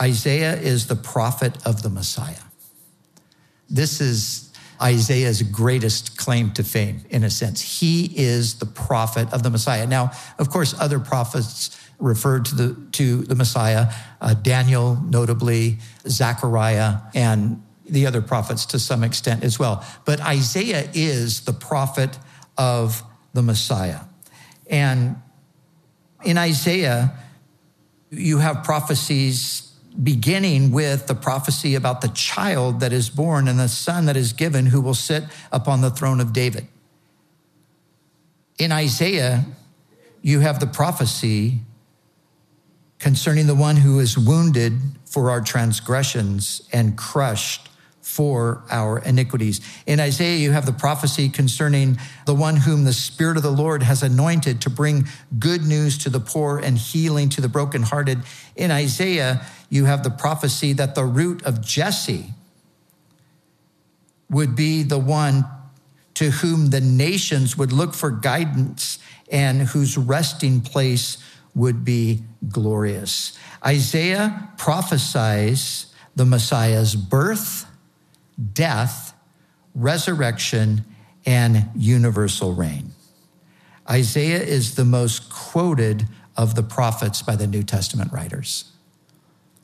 Isaiah 0.00 0.56
is 0.56 0.86
the 0.86 0.96
prophet 0.96 1.64
of 1.66 1.82
the 1.82 1.90
Messiah. 1.90 2.34
This 3.70 4.00
is 4.00 4.50
Isaiah's 4.82 5.42
greatest 5.42 6.18
claim 6.18 6.52
to 6.54 6.64
fame, 6.64 7.04
in 7.08 7.22
a 7.22 7.30
sense. 7.30 7.80
He 7.80 8.12
is 8.16 8.56
the 8.56 8.66
prophet 8.66 9.32
of 9.32 9.44
the 9.44 9.50
Messiah. 9.50 9.86
Now, 9.86 10.10
of 10.38 10.50
course, 10.50 10.74
other 10.78 10.98
prophets 10.98 11.78
referred 12.02 12.44
to 12.46 12.54
the, 12.54 12.76
to 12.92 13.22
the 13.22 13.34
Messiah, 13.34 13.92
uh, 14.20 14.34
Daniel, 14.34 14.96
notably, 15.08 15.78
Zechariah, 16.06 16.96
and 17.14 17.62
the 17.86 18.06
other 18.06 18.20
prophets 18.20 18.66
to 18.66 18.78
some 18.78 19.04
extent 19.04 19.44
as 19.44 19.58
well. 19.58 19.84
But 20.04 20.20
Isaiah 20.20 20.88
is 20.92 21.42
the 21.42 21.52
prophet 21.52 22.18
of 22.58 23.02
the 23.32 23.42
Messiah. 23.42 24.00
And 24.68 25.16
in 26.24 26.38
Isaiah, 26.38 27.12
you 28.10 28.38
have 28.38 28.64
prophecies 28.64 29.72
beginning 30.02 30.72
with 30.72 31.06
the 31.06 31.14
prophecy 31.14 31.74
about 31.74 32.00
the 32.00 32.08
child 32.08 32.80
that 32.80 32.92
is 32.92 33.10
born 33.10 33.46
and 33.46 33.58
the 33.58 33.68
son 33.68 34.06
that 34.06 34.16
is 34.16 34.32
given 34.32 34.66
who 34.66 34.80
will 34.80 34.94
sit 34.94 35.24
upon 35.52 35.82
the 35.82 35.90
throne 35.90 36.20
of 36.20 36.32
David. 36.32 36.66
In 38.58 38.72
Isaiah, 38.72 39.44
you 40.22 40.40
have 40.40 40.60
the 40.60 40.66
prophecy 40.66 41.60
concerning 43.02 43.48
the 43.48 43.54
one 43.54 43.74
who 43.74 43.98
is 43.98 44.16
wounded 44.16 44.72
for 45.04 45.28
our 45.28 45.40
transgressions 45.40 46.62
and 46.72 46.96
crushed 46.96 47.68
for 48.00 48.62
our 48.70 49.00
iniquities. 49.00 49.60
In 49.86 49.98
Isaiah, 49.98 50.36
you 50.36 50.52
have 50.52 50.66
the 50.66 50.72
prophecy 50.72 51.28
concerning 51.28 51.98
the 52.26 52.34
one 52.34 52.54
whom 52.54 52.84
the 52.84 52.92
Spirit 52.92 53.36
of 53.36 53.42
the 53.42 53.50
Lord 53.50 53.82
has 53.82 54.04
anointed 54.04 54.60
to 54.60 54.70
bring 54.70 55.08
good 55.36 55.64
news 55.64 55.98
to 55.98 56.10
the 56.10 56.20
poor 56.20 56.60
and 56.60 56.78
healing 56.78 57.28
to 57.30 57.40
the 57.40 57.48
brokenhearted. 57.48 58.20
In 58.54 58.70
Isaiah, 58.70 59.44
you 59.68 59.84
have 59.84 60.04
the 60.04 60.10
prophecy 60.10 60.72
that 60.74 60.94
the 60.94 61.04
root 61.04 61.42
of 61.44 61.60
Jesse 61.60 62.26
would 64.30 64.54
be 64.54 64.84
the 64.84 64.98
one 64.98 65.44
to 66.14 66.30
whom 66.30 66.70
the 66.70 66.80
nations 66.80 67.58
would 67.58 67.72
look 67.72 67.94
for 67.94 68.12
guidance 68.12 69.00
and 69.28 69.62
whose 69.62 69.98
resting 69.98 70.60
place 70.60 71.18
would 71.54 71.84
be 71.84 72.22
glorious. 72.48 73.38
Isaiah 73.64 74.50
prophesies 74.56 75.86
the 76.16 76.24
Messiah's 76.24 76.94
birth 76.94 77.66
death, 78.52 79.14
resurrection, 79.74 80.84
and 81.26 81.68
universal 81.76 82.54
reign. 82.54 82.92
Isaiah 83.88 84.40
is 84.40 84.74
the 84.74 84.84
most 84.84 85.30
quoted 85.30 86.06
of 86.36 86.54
the 86.54 86.62
prophets 86.62 87.22
by 87.22 87.36
the 87.36 87.46
New 87.46 87.62
Testament 87.62 88.12
writers. 88.12 88.72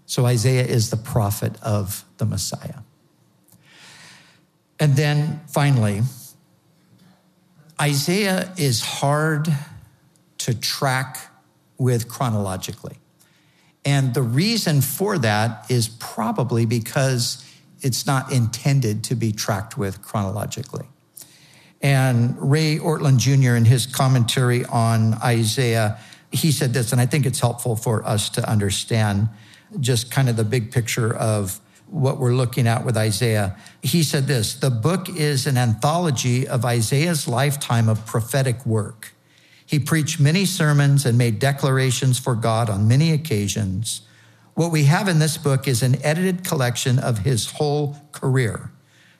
So 0.06 0.26
Isaiah 0.26 0.64
is 0.64 0.90
the 0.90 0.96
prophet 0.96 1.56
of 1.62 2.04
the 2.18 2.26
Messiah. 2.26 2.80
And 4.80 4.94
then 4.96 5.40
finally, 5.48 6.02
Isaiah 7.80 8.52
is 8.56 8.80
hard 8.80 9.48
to 10.38 10.54
track 10.54 11.18
with 11.78 12.08
chronologically. 12.08 12.98
And 13.84 14.12
the 14.12 14.22
reason 14.22 14.80
for 14.80 15.18
that 15.18 15.70
is 15.70 15.88
probably 15.88 16.66
because 16.66 17.44
it's 17.80 18.06
not 18.06 18.32
intended 18.32 19.04
to 19.04 19.14
be 19.14 19.32
tracked 19.32 19.78
with 19.78 20.02
chronologically. 20.02 20.86
And 21.80 22.36
Ray 22.38 22.78
Ortlund 22.78 23.18
Jr., 23.18 23.54
in 23.54 23.64
his 23.64 23.86
commentary 23.86 24.64
on 24.64 25.14
Isaiah, 25.22 25.98
he 26.32 26.50
said 26.50 26.74
this, 26.74 26.92
and 26.92 27.00
I 27.00 27.06
think 27.06 27.24
it's 27.24 27.40
helpful 27.40 27.76
for 27.76 28.04
us 28.04 28.28
to 28.30 28.48
understand 28.48 29.28
just 29.80 30.10
kind 30.10 30.28
of 30.28 30.36
the 30.36 30.44
big 30.44 30.72
picture 30.72 31.14
of 31.14 31.60
what 31.86 32.18
we're 32.18 32.34
looking 32.34 32.66
at 32.66 32.84
with 32.84 32.96
Isaiah. 32.96 33.56
He 33.82 34.02
said 34.02 34.26
this 34.26 34.54
the 34.54 34.70
book 34.70 35.08
is 35.08 35.46
an 35.46 35.56
anthology 35.56 36.46
of 36.46 36.64
Isaiah's 36.64 37.26
lifetime 37.28 37.88
of 37.88 38.04
prophetic 38.04 38.66
work. 38.66 39.14
He 39.68 39.78
preached 39.78 40.18
many 40.18 40.46
sermons 40.46 41.04
and 41.04 41.18
made 41.18 41.38
declarations 41.38 42.18
for 42.18 42.34
God 42.34 42.70
on 42.70 42.88
many 42.88 43.12
occasions. 43.12 44.00
What 44.54 44.72
we 44.72 44.84
have 44.84 45.08
in 45.08 45.18
this 45.18 45.36
book 45.36 45.68
is 45.68 45.82
an 45.82 46.02
edited 46.02 46.42
collection 46.42 46.98
of 46.98 47.18
his 47.18 47.50
whole 47.50 47.98
career. 48.10 48.72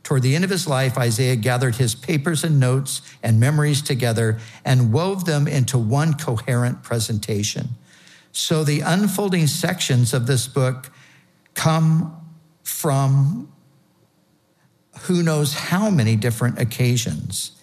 Toward 0.02 0.22
the 0.22 0.34
end 0.34 0.44
of 0.44 0.50
his 0.50 0.66
life, 0.66 0.96
Isaiah 0.96 1.36
gathered 1.36 1.74
his 1.74 1.94
papers 1.94 2.44
and 2.44 2.58
notes 2.58 3.02
and 3.22 3.38
memories 3.38 3.82
together 3.82 4.38
and 4.64 4.90
wove 4.90 5.26
them 5.26 5.46
into 5.46 5.76
one 5.76 6.14
coherent 6.14 6.82
presentation. 6.82 7.68
So 8.32 8.64
the 8.64 8.80
unfolding 8.80 9.48
sections 9.48 10.14
of 10.14 10.26
this 10.26 10.48
book 10.48 10.90
come 11.52 12.16
from 12.62 13.52
who 15.00 15.22
knows 15.22 15.52
how 15.52 15.90
many 15.90 16.16
different 16.16 16.58
occasions 16.58 17.57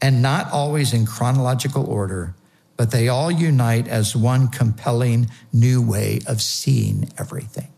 and 0.00 0.22
not 0.22 0.50
always 0.52 0.92
in 0.92 1.06
chronological 1.06 1.84
order, 1.86 2.34
but 2.76 2.90
they 2.90 3.08
all 3.08 3.30
unite 3.30 3.88
as 3.88 4.14
one 4.14 4.48
compelling 4.48 5.28
new 5.52 5.82
way 5.82 6.20
of 6.26 6.40
seeing 6.40 7.08
everything. 7.18 7.68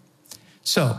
So, 0.63 0.99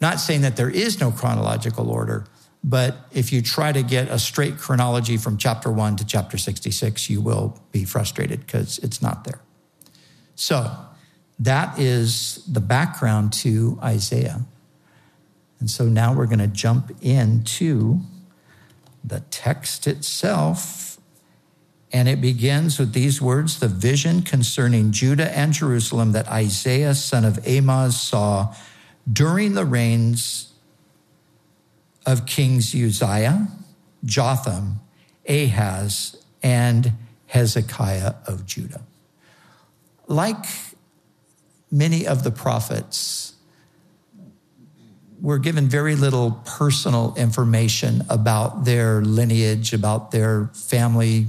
not 0.00 0.20
saying 0.20 0.42
that 0.42 0.56
there 0.56 0.68
is 0.68 1.00
no 1.00 1.10
chronological 1.10 1.88
order, 1.88 2.26
but 2.62 2.96
if 3.12 3.32
you 3.32 3.40
try 3.40 3.72
to 3.72 3.82
get 3.82 4.08
a 4.08 4.18
straight 4.18 4.58
chronology 4.58 5.16
from 5.16 5.38
chapter 5.38 5.70
1 5.70 5.96
to 5.96 6.06
chapter 6.06 6.36
66, 6.36 7.08
you 7.08 7.20
will 7.20 7.58
be 7.72 7.84
frustrated 7.84 8.40
because 8.40 8.78
it's 8.78 9.00
not 9.00 9.24
there. 9.24 9.40
So, 10.34 10.76
that 11.38 11.78
is 11.78 12.44
the 12.46 12.60
background 12.60 13.32
to 13.34 13.78
Isaiah. 13.82 14.44
And 15.60 15.70
so 15.70 15.84
now 15.84 16.14
we're 16.14 16.26
going 16.26 16.38
to 16.38 16.46
jump 16.46 16.92
into 17.02 18.00
the 19.06 19.20
text 19.30 19.86
itself 19.86 20.86
and 21.92 22.08
it 22.08 22.20
begins 22.20 22.78
with 22.78 22.92
these 22.92 23.22
words 23.22 23.58
the 23.58 23.68
vision 23.68 24.22
concerning 24.22 24.90
Judah 24.92 25.34
and 25.36 25.52
Jerusalem 25.52 26.12
that 26.12 26.28
Isaiah, 26.28 26.94
son 26.94 27.24
of 27.24 27.38
Amoz, 27.46 27.98
saw 27.98 28.54
during 29.10 29.54
the 29.54 29.64
reigns 29.64 30.52
of 32.04 32.26
kings 32.26 32.74
Uzziah, 32.74 33.48
Jotham, 34.04 34.80
Ahaz, 35.28 36.22
and 36.42 36.92
Hezekiah 37.26 38.14
of 38.26 38.44
Judah. 38.44 38.82
Like 40.06 40.44
many 41.70 42.06
of 42.06 42.24
the 42.24 42.30
prophets, 42.30 43.35
we're 45.20 45.38
given 45.38 45.68
very 45.68 45.96
little 45.96 46.42
personal 46.44 47.14
information 47.16 48.02
about 48.08 48.64
their 48.64 49.00
lineage, 49.02 49.72
about 49.72 50.10
their 50.10 50.46
family 50.54 51.26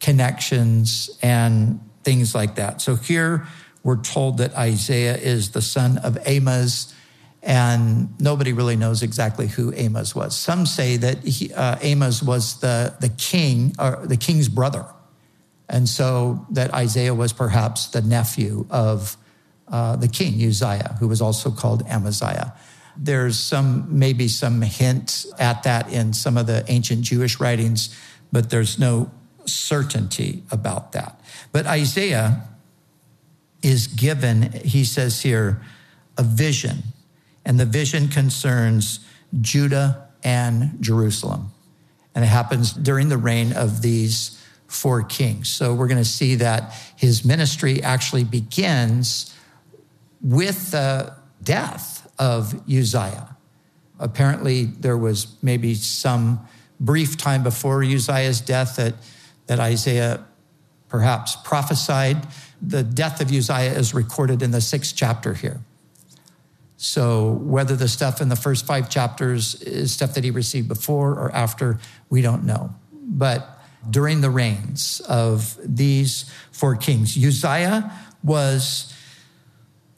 connections 0.00 1.10
and 1.22 1.80
things 2.02 2.34
like 2.34 2.54
that. 2.56 2.80
So 2.80 2.96
here 2.96 3.46
we're 3.82 4.02
told 4.02 4.38
that 4.38 4.54
Isaiah 4.54 5.16
is 5.16 5.50
the 5.50 5.62
son 5.62 5.98
of 5.98 6.18
Amoz, 6.26 6.94
and 7.42 8.08
nobody 8.20 8.52
really 8.52 8.76
knows 8.76 9.02
exactly 9.02 9.46
who 9.46 9.72
Amoz 9.72 10.14
was. 10.14 10.36
Some 10.36 10.66
say 10.66 10.96
that 10.96 11.24
he, 11.24 11.52
uh, 11.52 11.76
Amoz 11.82 12.22
was 12.22 12.60
the, 12.60 12.96
the 13.00 13.10
king, 13.10 13.74
or 13.78 14.04
the 14.04 14.16
king's 14.16 14.48
brother. 14.48 14.86
And 15.68 15.88
so 15.88 16.46
that 16.50 16.72
Isaiah 16.74 17.14
was 17.14 17.32
perhaps 17.32 17.88
the 17.88 18.02
nephew 18.02 18.66
of 18.70 19.16
uh, 19.68 19.96
the 19.96 20.08
king, 20.08 20.34
Uzziah, 20.42 20.96
who 21.00 21.08
was 21.08 21.20
also 21.20 21.50
called 21.50 21.82
Amaziah. 21.88 22.54
There's 22.98 23.38
some, 23.38 23.98
maybe 23.98 24.28
some 24.28 24.62
hint 24.62 25.26
at 25.38 25.62
that 25.64 25.92
in 25.92 26.12
some 26.12 26.36
of 26.36 26.46
the 26.46 26.64
ancient 26.68 27.02
Jewish 27.02 27.38
writings, 27.40 27.94
but 28.32 28.50
there's 28.50 28.78
no 28.78 29.10
certainty 29.44 30.42
about 30.50 30.92
that. 30.92 31.20
But 31.52 31.66
Isaiah 31.66 32.42
is 33.62 33.86
given, 33.86 34.52
he 34.52 34.84
says 34.84 35.22
here, 35.22 35.62
a 36.18 36.22
vision, 36.22 36.78
and 37.44 37.60
the 37.60 37.66
vision 37.66 38.08
concerns 38.08 39.00
Judah 39.40 40.08
and 40.22 40.78
Jerusalem. 40.80 41.52
And 42.14 42.24
it 42.24 42.28
happens 42.28 42.72
during 42.72 43.08
the 43.08 43.18
reign 43.18 43.52
of 43.52 43.82
these 43.82 44.42
four 44.66 45.02
kings. 45.02 45.48
So 45.48 45.74
we're 45.74 45.86
going 45.86 46.02
to 46.02 46.04
see 46.04 46.36
that 46.36 46.74
his 46.96 47.24
ministry 47.24 47.82
actually 47.82 48.24
begins 48.24 49.34
with 50.20 50.70
the 50.70 51.14
death 51.42 52.05
of 52.18 52.54
Uzziah. 52.68 53.36
Apparently, 53.98 54.64
there 54.64 54.96
was 54.96 55.36
maybe 55.42 55.74
some 55.74 56.46
brief 56.78 57.16
time 57.16 57.42
before 57.42 57.82
Uzziah's 57.82 58.40
death 58.40 58.76
that 58.76 58.94
that 59.46 59.60
Isaiah 59.60 60.24
perhaps 60.88 61.36
prophesied. 61.36 62.26
The 62.60 62.82
death 62.82 63.20
of 63.20 63.30
Uzziah 63.30 63.72
is 63.72 63.94
recorded 63.94 64.42
in 64.42 64.50
the 64.50 64.60
sixth 64.60 64.94
chapter 64.96 65.34
here. 65.34 65.60
So 66.76 67.32
whether 67.32 67.74
the 67.74 67.88
stuff 67.88 68.20
in 68.20 68.28
the 68.28 68.36
first 68.36 68.66
five 68.66 68.90
chapters 68.90 69.54
is 69.62 69.92
stuff 69.92 70.14
that 70.14 70.24
he 70.24 70.30
received 70.30 70.68
before 70.68 71.12
or 71.12 71.32
after, 71.32 71.78
we 72.10 72.20
don't 72.22 72.44
know. 72.44 72.74
But 72.92 73.58
during 73.88 74.20
the 74.20 74.30
reigns 74.30 75.00
of 75.08 75.58
these 75.62 76.30
four 76.52 76.76
kings, 76.76 77.16
Uzziah 77.16 77.90
was 78.22 78.92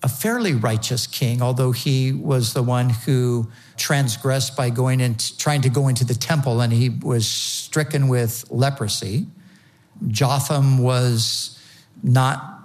a 0.03 0.09
fairly 0.09 0.55
righteous 0.55 1.07
king, 1.07 1.43
although 1.43 1.73
he 1.73 2.13
was 2.13 2.53
the 2.53 2.63
one 2.63 2.91
who 2.91 3.51
transgressed 3.77 4.57
by 4.57 4.71
going 4.71 5.01
and 5.01 5.39
trying 5.39 5.63
to 5.63 5.69
go 5.69 5.89
into 5.89 6.05
the 6.05 6.15
temple 6.15 6.61
and 6.61 6.73
he 6.73 6.89
was 6.89 7.27
stricken 7.27 8.09
with 8.09 8.45
leprosy. 8.51 9.27
Jotham 10.07 10.79
was 10.79 11.59
not 12.03 12.61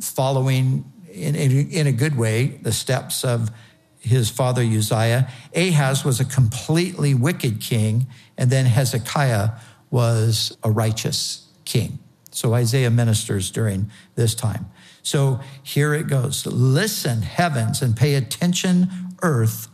following 0.00 0.84
in, 1.10 1.34
in, 1.34 1.70
in, 1.70 1.86
a 1.86 1.92
good 1.92 2.16
way 2.16 2.58
the 2.62 2.72
steps 2.72 3.24
of 3.24 3.50
his 3.98 4.30
father 4.30 4.62
Uzziah. 4.62 5.28
Ahaz 5.56 6.04
was 6.04 6.20
a 6.20 6.24
completely 6.24 7.14
wicked 7.14 7.60
king, 7.60 8.06
and 8.36 8.50
then 8.50 8.66
Hezekiah 8.66 9.50
was 9.90 10.56
a 10.62 10.70
righteous 10.70 11.46
king. 11.64 11.98
So 12.30 12.54
Isaiah 12.54 12.90
ministers 12.90 13.50
during 13.50 13.90
this 14.14 14.34
time. 14.34 14.66
So 15.08 15.40
here 15.62 15.94
it 15.94 16.06
goes 16.06 16.44
Listen, 16.44 17.22
heavens, 17.22 17.80
and 17.80 17.96
pay 17.96 18.14
attention, 18.14 18.90
earth, 19.22 19.68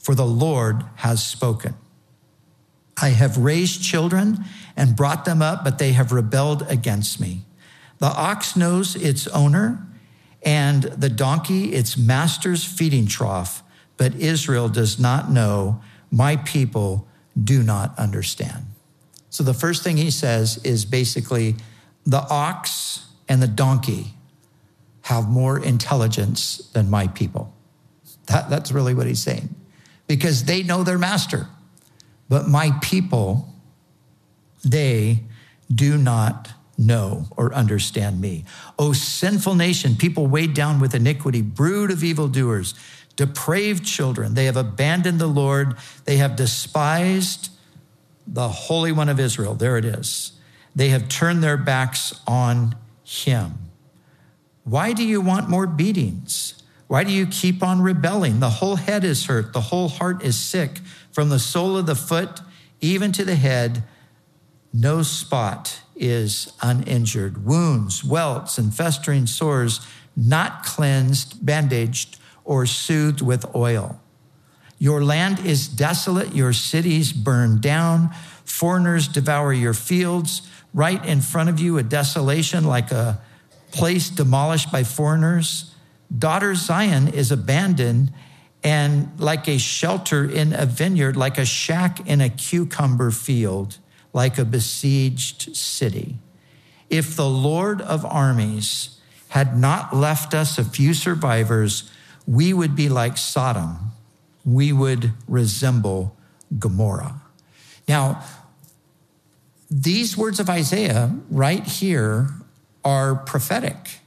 for 0.00 0.16
the 0.16 0.26
Lord 0.26 0.84
has 0.96 1.24
spoken. 1.24 1.76
I 3.00 3.10
have 3.10 3.38
raised 3.38 3.84
children 3.84 4.44
and 4.76 4.96
brought 4.96 5.24
them 5.24 5.42
up, 5.42 5.62
but 5.62 5.78
they 5.78 5.92
have 5.92 6.10
rebelled 6.10 6.68
against 6.68 7.20
me. 7.20 7.42
The 7.98 8.06
ox 8.06 8.56
knows 8.56 8.96
its 8.96 9.28
owner, 9.28 9.86
and 10.42 10.82
the 10.82 11.08
donkey 11.08 11.72
its 11.72 11.96
master's 11.96 12.64
feeding 12.64 13.06
trough, 13.06 13.62
but 13.96 14.16
Israel 14.16 14.68
does 14.68 14.98
not 14.98 15.30
know. 15.30 15.80
My 16.10 16.34
people 16.36 17.06
do 17.40 17.62
not 17.62 17.96
understand. 17.96 18.64
So 19.28 19.44
the 19.44 19.54
first 19.54 19.84
thing 19.84 19.98
he 19.98 20.10
says 20.10 20.58
is 20.64 20.84
basically 20.84 21.54
the 22.04 22.26
ox 22.28 23.06
and 23.28 23.40
the 23.40 23.46
donkey 23.46 24.14
have 25.10 25.28
more 25.28 25.58
intelligence 25.58 26.58
than 26.72 26.88
my 26.88 27.08
people. 27.08 27.52
That, 28.26 28.48
that's 28.48 28.70
really 28.70 28.94
what 28.94 29.06
he's 29.06 29.20
saying. 29.20 29.54
Because 30.06 30.44
they 30.44 30.62
know 30.62 30.84
their 30.84 30.98
master. 30.98 31.48
But 32.28 32.48
my 32.48 32.70
people, 32.80 33.52
they 34.64 35.24
do 35.72 35.98
not 35.98 36.50
know 36.78 37.26
or 37.36 37.52
understand 37.52 38.20
me. 38.20 38.44
O 38.78 38.92
sinful 38.92 39.56
nation, 39.56 39.96
people 39.96 40.28
weighed 40.28 40.54
down 40.54 40.78
with 40.78 40.94
iniquity, 40.94 41.42
brood 41.42 41.90
of 41.90 42.04
evildoers, 42.04 42.74
depraved 43.16 43.84
children. 43.84 44.34
They 44.34 44.44
have 44.44 44.56
abandoned 44.56 45.20
the 45.20 45.26
Lord. 45.26 45.76
They 46.04 46.18
have 46.18 46.36
despised 46.36 47.50
the 48.28 48.48
Holy 48.48 48.92
One 48.92 49.08
of 49.08 49.18
Israel. 49.18 49.54
There 49.54 49.76
it 49.76 49.84
is. 49.84 50.32
They 50.74 50.90
have 50.90 51.08
turned 51.08 51.42
their 51.42 51.56
backs 51.56 52.20
on 52.28 52.76
him. 53.02 53.69
Why 54.70 54.92
do 54.92 55.04
you 55.04 55.20
want 55.20 55.48
more 55.48 55.66
beatings? 55.66 56.62
Why 56.86 57.02
do 57.02 57.10
you 57.10 57.26
keep 57.26 57.60
on 57.60 57.82
rebelling? 57.82 58.38
The 58.38 58.50
whole 58.50 58.76
head 58.76 59.02
is 59.02 59.26
hurt, 59.26 59.52
the 59.52 59.62
whole 59.62 59.88
heart 59.88 60.22
is 60.22 60.38
sick, 60.38 60.78
from 61.10 61.28
the 61.28 61.40
sole 61.40 61.76
of 61.76 61.86
the 61.86 61.96
foot 61.96 62.40
even 62.80 63.10
to 63.12 63.24
the 63.24 63.34
head. 63.34 63.82
No 64.72 65.02
spot 65.02 65.80
is 65.96 66.52
uninjured. 66.62 67.44
Wounds, 67.44 68.04
welts, 68.04 68.58
and 68.58 68.72
festering 68.72 69.26
sores, 69.26 69.84
not 70.16 70.62
cleansed, 70.62 71.44
bandaged, 71.44 72.16
or 72.44 72.64
soothed 72.64 73.22
with 73.22 73.52
oil. 73.56 74.00
Your 74.78 75.02
land 75.02 75.44
is 75.44 75.66
desolate, 75.66 76.32
your 76.32 76.52
cities 76.52 77.12
burned 77.12 77.60
down, 77.60 78.10
foreigners 78.44 79.08
devour 79.08 79.52
your 79.52 79.74
fields. 79.74 80.42
Right 80.72 81.04
in 81.04 81.22
front 81.22 81.48
of 81.48 81.58
you, 81.58 81.76
a 81.76 81.82
desolation 81.82 82.62
like 82.62 82.92
a 82.92 83.20
place 83.72 84.10
demolished 84.10 84.70
by 84.70 84.84
foreigners. 84.84 85.74
Daughter 86.16 86.54
Zion 86.54 87.08
is 87.08 87.30
abandoned 87.30 88.12
and 88.62 89.18
like 89.18 89.48
a 89.48 89.58
shelter 89.58 90.28
in 90.28 90.52
a 90.52 90.66
vineyard, 90.66 91.16
like 91.16 91.38
a 91.38 91.44
shack 91.44 92.06
in 92.06 92.20
a 92.20 92.28
cucumber 92.28 93.10
field, 93.10 93.78
like 94.12 94.38
a 94.38 94.44
besieged 94.44 95.56
city. 95.56 96.18
If 96.90 97.16
the 97.16 97.28
Lord 97.28 97.80
of 97.80 98.04
armies 98.04 99.00
had 99.28 99.56
not 99.56 99.94
left 99.94 100.34
us 100.34 100.58
a 100.58 100.64
few 100.64 100.92
survivors, 100.92 101.90
we 102.26 102.52
would 102.52 102.74
be 102.74 102.88
like 102.88 103.16
Sodom. 103.16 103.92
We 104.44 104.72
would 104.72 105.12
resemble 105.28 106.16
Gomorrah. 106.58 107.20
Now, 107.88 108.22
these 109.70 110.16
words 110.16 110.40
of 110.40 110.50
Isaiah 110.50 111.14
right 111.30 111.64
here 111.64 112.28
are 112.84 113.14
prophetic 113.14 114.00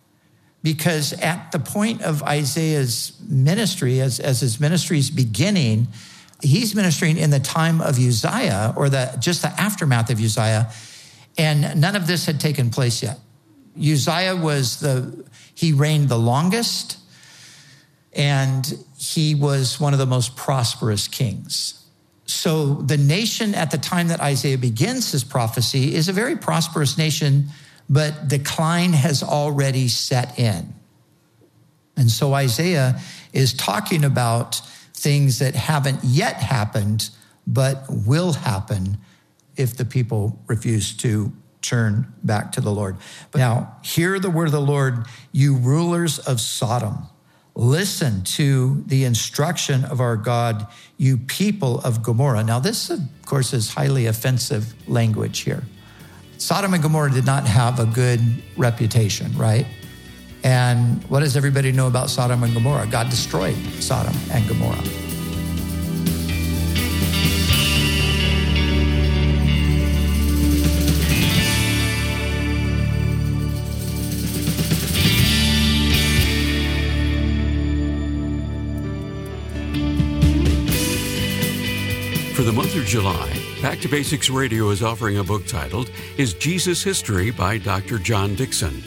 because 0.64 1.12
at 1.14 1.52
the 1.52 1.60
point 1.60 2.02
of 2.02 2.24
Isaiah's 2.24 3.20
ministry, 3.28 4.00
as, 4.00 4.20
as 4.20 4.40
his 4.40 4.60
ministry 4.60 4.98
is 4.98 5.10
beginning, 5.10 5.90
he's 6.42 6.74
ministering 6.74 7.18
in 7.18 7.30
the 7.30 7.40
time 7.40 7.82
of 7.82 8.00
Uzziah 8.00 8.74
or 8.78 8.90
the, 8.90 9.16
just 9.20 9.42
the 9.42 9.50
aftermath 9.50 10.10
of 10.10 10.20
Uzziah, 10.20 10.72
and 11.38 11.80
none 11.80 11.96
of 11.96 12.08
this 12.08 12.26
had 12.26 12.40
taken 12.40 12.70
place 12.70 13.04
yet. 13.04 13.20
Uzziah 13.78 14.36
was 14.36 14.80
the, 14.80 15.26
he 15.54 15.74
reigned 15.74 16.08
the 16.08 16.18
longest, 16.18 16.98
and 18.14 18.86
he 18.98 19.36
was 19.36 19.80
one 19.80 19.92
of 19.92 20.00
the 20.00 20.06
most 20.06 20.38
prosperous 20.38 21.08
kings. 21.08 21.84
So 22.26 22.76
the 22.76 22.98
nation 22.98 23.54
at 23.54 23.72
the 23.72 23.78
time 23.78 24.08
that 24.08 24.22
Isaiah 24.22 24.58
begins 24.58 25.12
his 25.12 25.24
prophecy 25.24 25.94
is 25.94 26.08
a 26.08 26.14
very 26.14 26.38
prosperous 26.38 26.98
nation 26.98 27.48
but 27.89 28.28
decline 28.28 28.93
has 28.93 29.24
already 29.24 29.88
set 29.88 30.39
in. 30.39 30.74
And 31.96 32.10
so 32.10 32.34
Isaiah 32.34 33.00
is 33.34 33.54
talking 33.54 34.04
about 34.04 34.62
things 34.93 35.39
that 35.39 35.56
haven't 35.56 36.04
yet 36.04 36.36
happened, 36.38 37.10
but 37.46 37.86
will 37.89 38.34
happen 38.34 38.98
if 39.56 39.76
the 39.78 39.86
people 39.86 40.39
refuse 40.48 40.96
to 40.98 41.32
turn 41.62 42.13
back 42.24 42.52
to 42.54 42.62
the 42.62 42.72
Lord. 42.72 42.98
But 43.32 43.39
now, 43.39 43.78
hear 43.84 44.19
the 44.19 44.30
word 44.30 44.46
of 44.46 44.52
the 44.52 44.62
Lord, 44.62 45.06
you 45.32 45.56
rulers 45.56 46.19
of 46.19 46.41
Sodom. 46.41 47.08
Listen 47.56 48.24
to 48.24 48.84
the 48.88 49.04
instruction 49.04 49.86
of 49.86 50.02
our 50.02 50.17
God, 50.17 50.67
you 50.98 51.17
people 51.17 51.80
of 51.82 52.02
Gomorrah. 52.02 52.43
Now, 52.43 52.60
this, 52.60 52.89
of 52.89 53.00
course, 53.26 53.54
is 53.54 53.74
highly 53.74 54.08
offensive 54.08 54.74
language 54.89 55.39
here. 55.39 55.63
Sodom 56.43 56.73
and 56.73 56.84
Gomorrah 56.84 57.10
did 57.10 57.25
not 57.25 57.47
have 57.47 57.79
a 57.79 57.86
good 57.86 58.19
reputation, 58.58 59.32
right? 59.38 59.65
And 60.43 61.01
what 61.06 61.21
does 61.21 61.38
everybody 61.38 61.71
know 61.71 61.88
about 61.88 62.10
Sodom 62.10 62.43
and 62.43 62.53
Gomorrah? 62.53 62.86
God 62.86 63.10
destroyed 63.10 63.56
Sodom 63.79 64.13
and 64.29 64.45
Gomorrah. 64.49 65.03
For 82.43 82.51
the 82.51 82.56
month 82.58 82.75
of 82.75 82.84
July, 82.84 83.41
Back 83.62 83.79
to 83.79 83.88
Basics 83.88 84.29
Radio 84.29 84.69
is 84.71 84.84
offering 84.84 85.17
a 85.17 85.23
book 85.23 85.47
titled 85.47 85.89
Is 86.17 86.34
Jesus 86.34 86.84
History 86.84 87.32
by 87.32 87.58
Dr. 87.58 87.97
John 87.97 88.36
Dickson. 88.36 88.84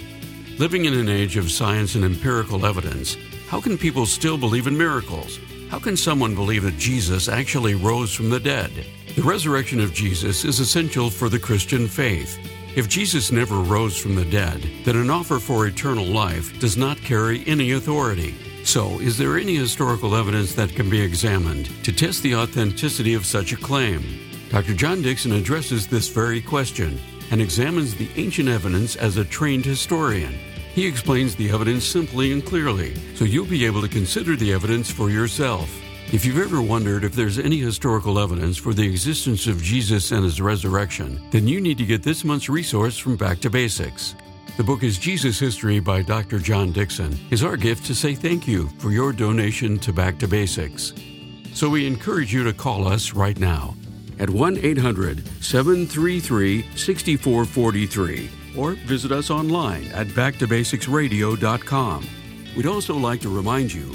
Living 0.58 0.84
in 0.84 0.92
an 0.92 1.08
age 1.08 1.38
of 1.38 1.50
science 1.50 1.94
and 1.94 2.04
empirical 2.04 2.66
evidence, 2.66 3.16
how 3.48 3.62
can 3.62 3.78
people 3.78 4.04
still 4.04 4.36
believe 4.36 4.66
in 4.66 4.76
miracles? 4.76 5.38
How 5.70 5.78
can 5.78 5.96
someone 5.96 6.34
believe 6.34 6.64
that 6.64 6.76
Jesus 6.76 7.30
actually 7.30 7.74
rose 7.74 8.12
from 8.12 8.28
the 8.28 8.38
dead? 8.38 8.70
The 9.14 9.22
resurrection 9.22 9.80
of 9.80 9.94
Jesus 9.94 10.44
is 10.44 10.60
essential 10.60 11.08
for 11.08 11.30
the 11.30 11.38
Christian 11.38 11.88
faith. 11.88 12.38
If 12.76 12.90
Jesus 12.90 13.32
never 13.32 13.60
rose 13.60 13.96
from 13.96 14.16
the 14.16 14.26
dead, 14.26 14.68
then 14.84 14.96
an 14.96 15.08
offer 15.08 15.38
for 15.38 15.66
eternal 15.66 16.04
life 16.04 16.60
does 16.60 16.76
not 16.76 16.98
carry 16.98 17.42
any 17.46 17.72
authority. 17.72 18.34
So, 18.66 18.98
is 18.98 19.16
there 19.16 19.38
any 19.38 19.54
historical 19.54 20.16
evidence 20.16 20.56
that 20.56 20.74
can 20.74 20.90
be 20.90 21.00
examined 21.00 21.70
to 21.84 21.92
test 21.92 22.24
the 22.24 22.34
authenticity 22.34 23.14
of 23.14 23.24
such 23.24 23.52
a 23.52 23.56
claim? 23.56 24.02
Dr. 24.50 24.74
John 24.74 25.02
Dickson 25.02 25.30
addresses 25.30 25.86
this 25.86 26.08
very 26.08 26.42
question 26.42 26.98
and 27.30 27.40
examines 27.40 27.94
the 27.94 28.08
ancient 28.16 28.48
evidence 28.48 28.96
as 28.96 29.18
a 29.18 29.24
trained 29.24 29.64
historian. 29.64 30.34
He 30.74 30.84
explains 30.84 31.36
the 31.36 31.48
evidence 31.48 31.84
simply 31.84 32.32
and 32.32 32.44
clearly, 32.44 32.96
so 33.14 33.24
you'll 33.24 33.46
be 33.46 33.64
able 33.64 33.82
to 33.82 33.88
consider 33.88 34.34
the 34.34 34.52
evidence 34.52 34.90
for 34.90 35.10
yourself. 35.10 35.70
If 36.12 36.24
you've 36.24 36.38
ever 36.38 36.60
wondered 36.60 37.04
if 37.04 37.14
there's 37.14 37.38
any 37.38 37.58
historical 37.58 38.18
evidence 38.18 38.56
for 38.56 38.74
the 38.74 38.86
existence 38.86 39.46
of 39.46 39.62
Jesus 39.62 40.10
and 40.10 40.24
his 40.24 40.40
resurrection, 40.40 41.22
then 41.30 41.46
you 41.46 41.60
need 41.60 41.78
to 41.78 41.86
get 41.86 42.02
this 42.02 42.24
month's 42.24 42.48
resource 42.48 42.98
from 42.98 43.16
Back 43.16 43.38
to 43.40 43.48
Basics. 43.48 44.16
The 44.56 44.64
book 44.64 44.82
is 44.82 44.96
Jesus 44.96 45.38
History 45.38 45.80
by 45.80 46.00
Dr. 46.00 46.38
John 46.38 46.72
Dickson, 46.72 47.14
is 47.30 47.44
our 47.44 47.58
gift 47.58 47.84
to 47.86 47.94
say 47.94 48.14
thank 48.14 48.48
you 48.48 48.68
for 48.78 48.90
your 48.90 49.12
donation 49.12 49.78
to 49.80 49.92
Back 49.92 50.18
to 50.20 50.26
Basics. 50.26 50.94
So 51.52 51.68
we 51.68 51.86
encourage 51.86 52.32
you 52.32 52.42
to 52.42 52.54
call 52.54 52.88
us 52.88 53.12
right 53.12 53.38
now 53.38 53.74
at 54.18 54.30
1 54.30 54.56
800 54.56 55.28
733 55.44 56.62
6443 56.74 58.30
or 58.56 58.72
visit 58.72 59.12
us 59.12 59.28
online 59.28 59.88
at 59.88 60.06
backtobasicsradio.com. 60.06 62.06
We'd 62.56 62.66
also 62.66 62.96
like 62.96 63.20
to 63.20 63.28
remind 63.28 63.74
you 63.74 63.94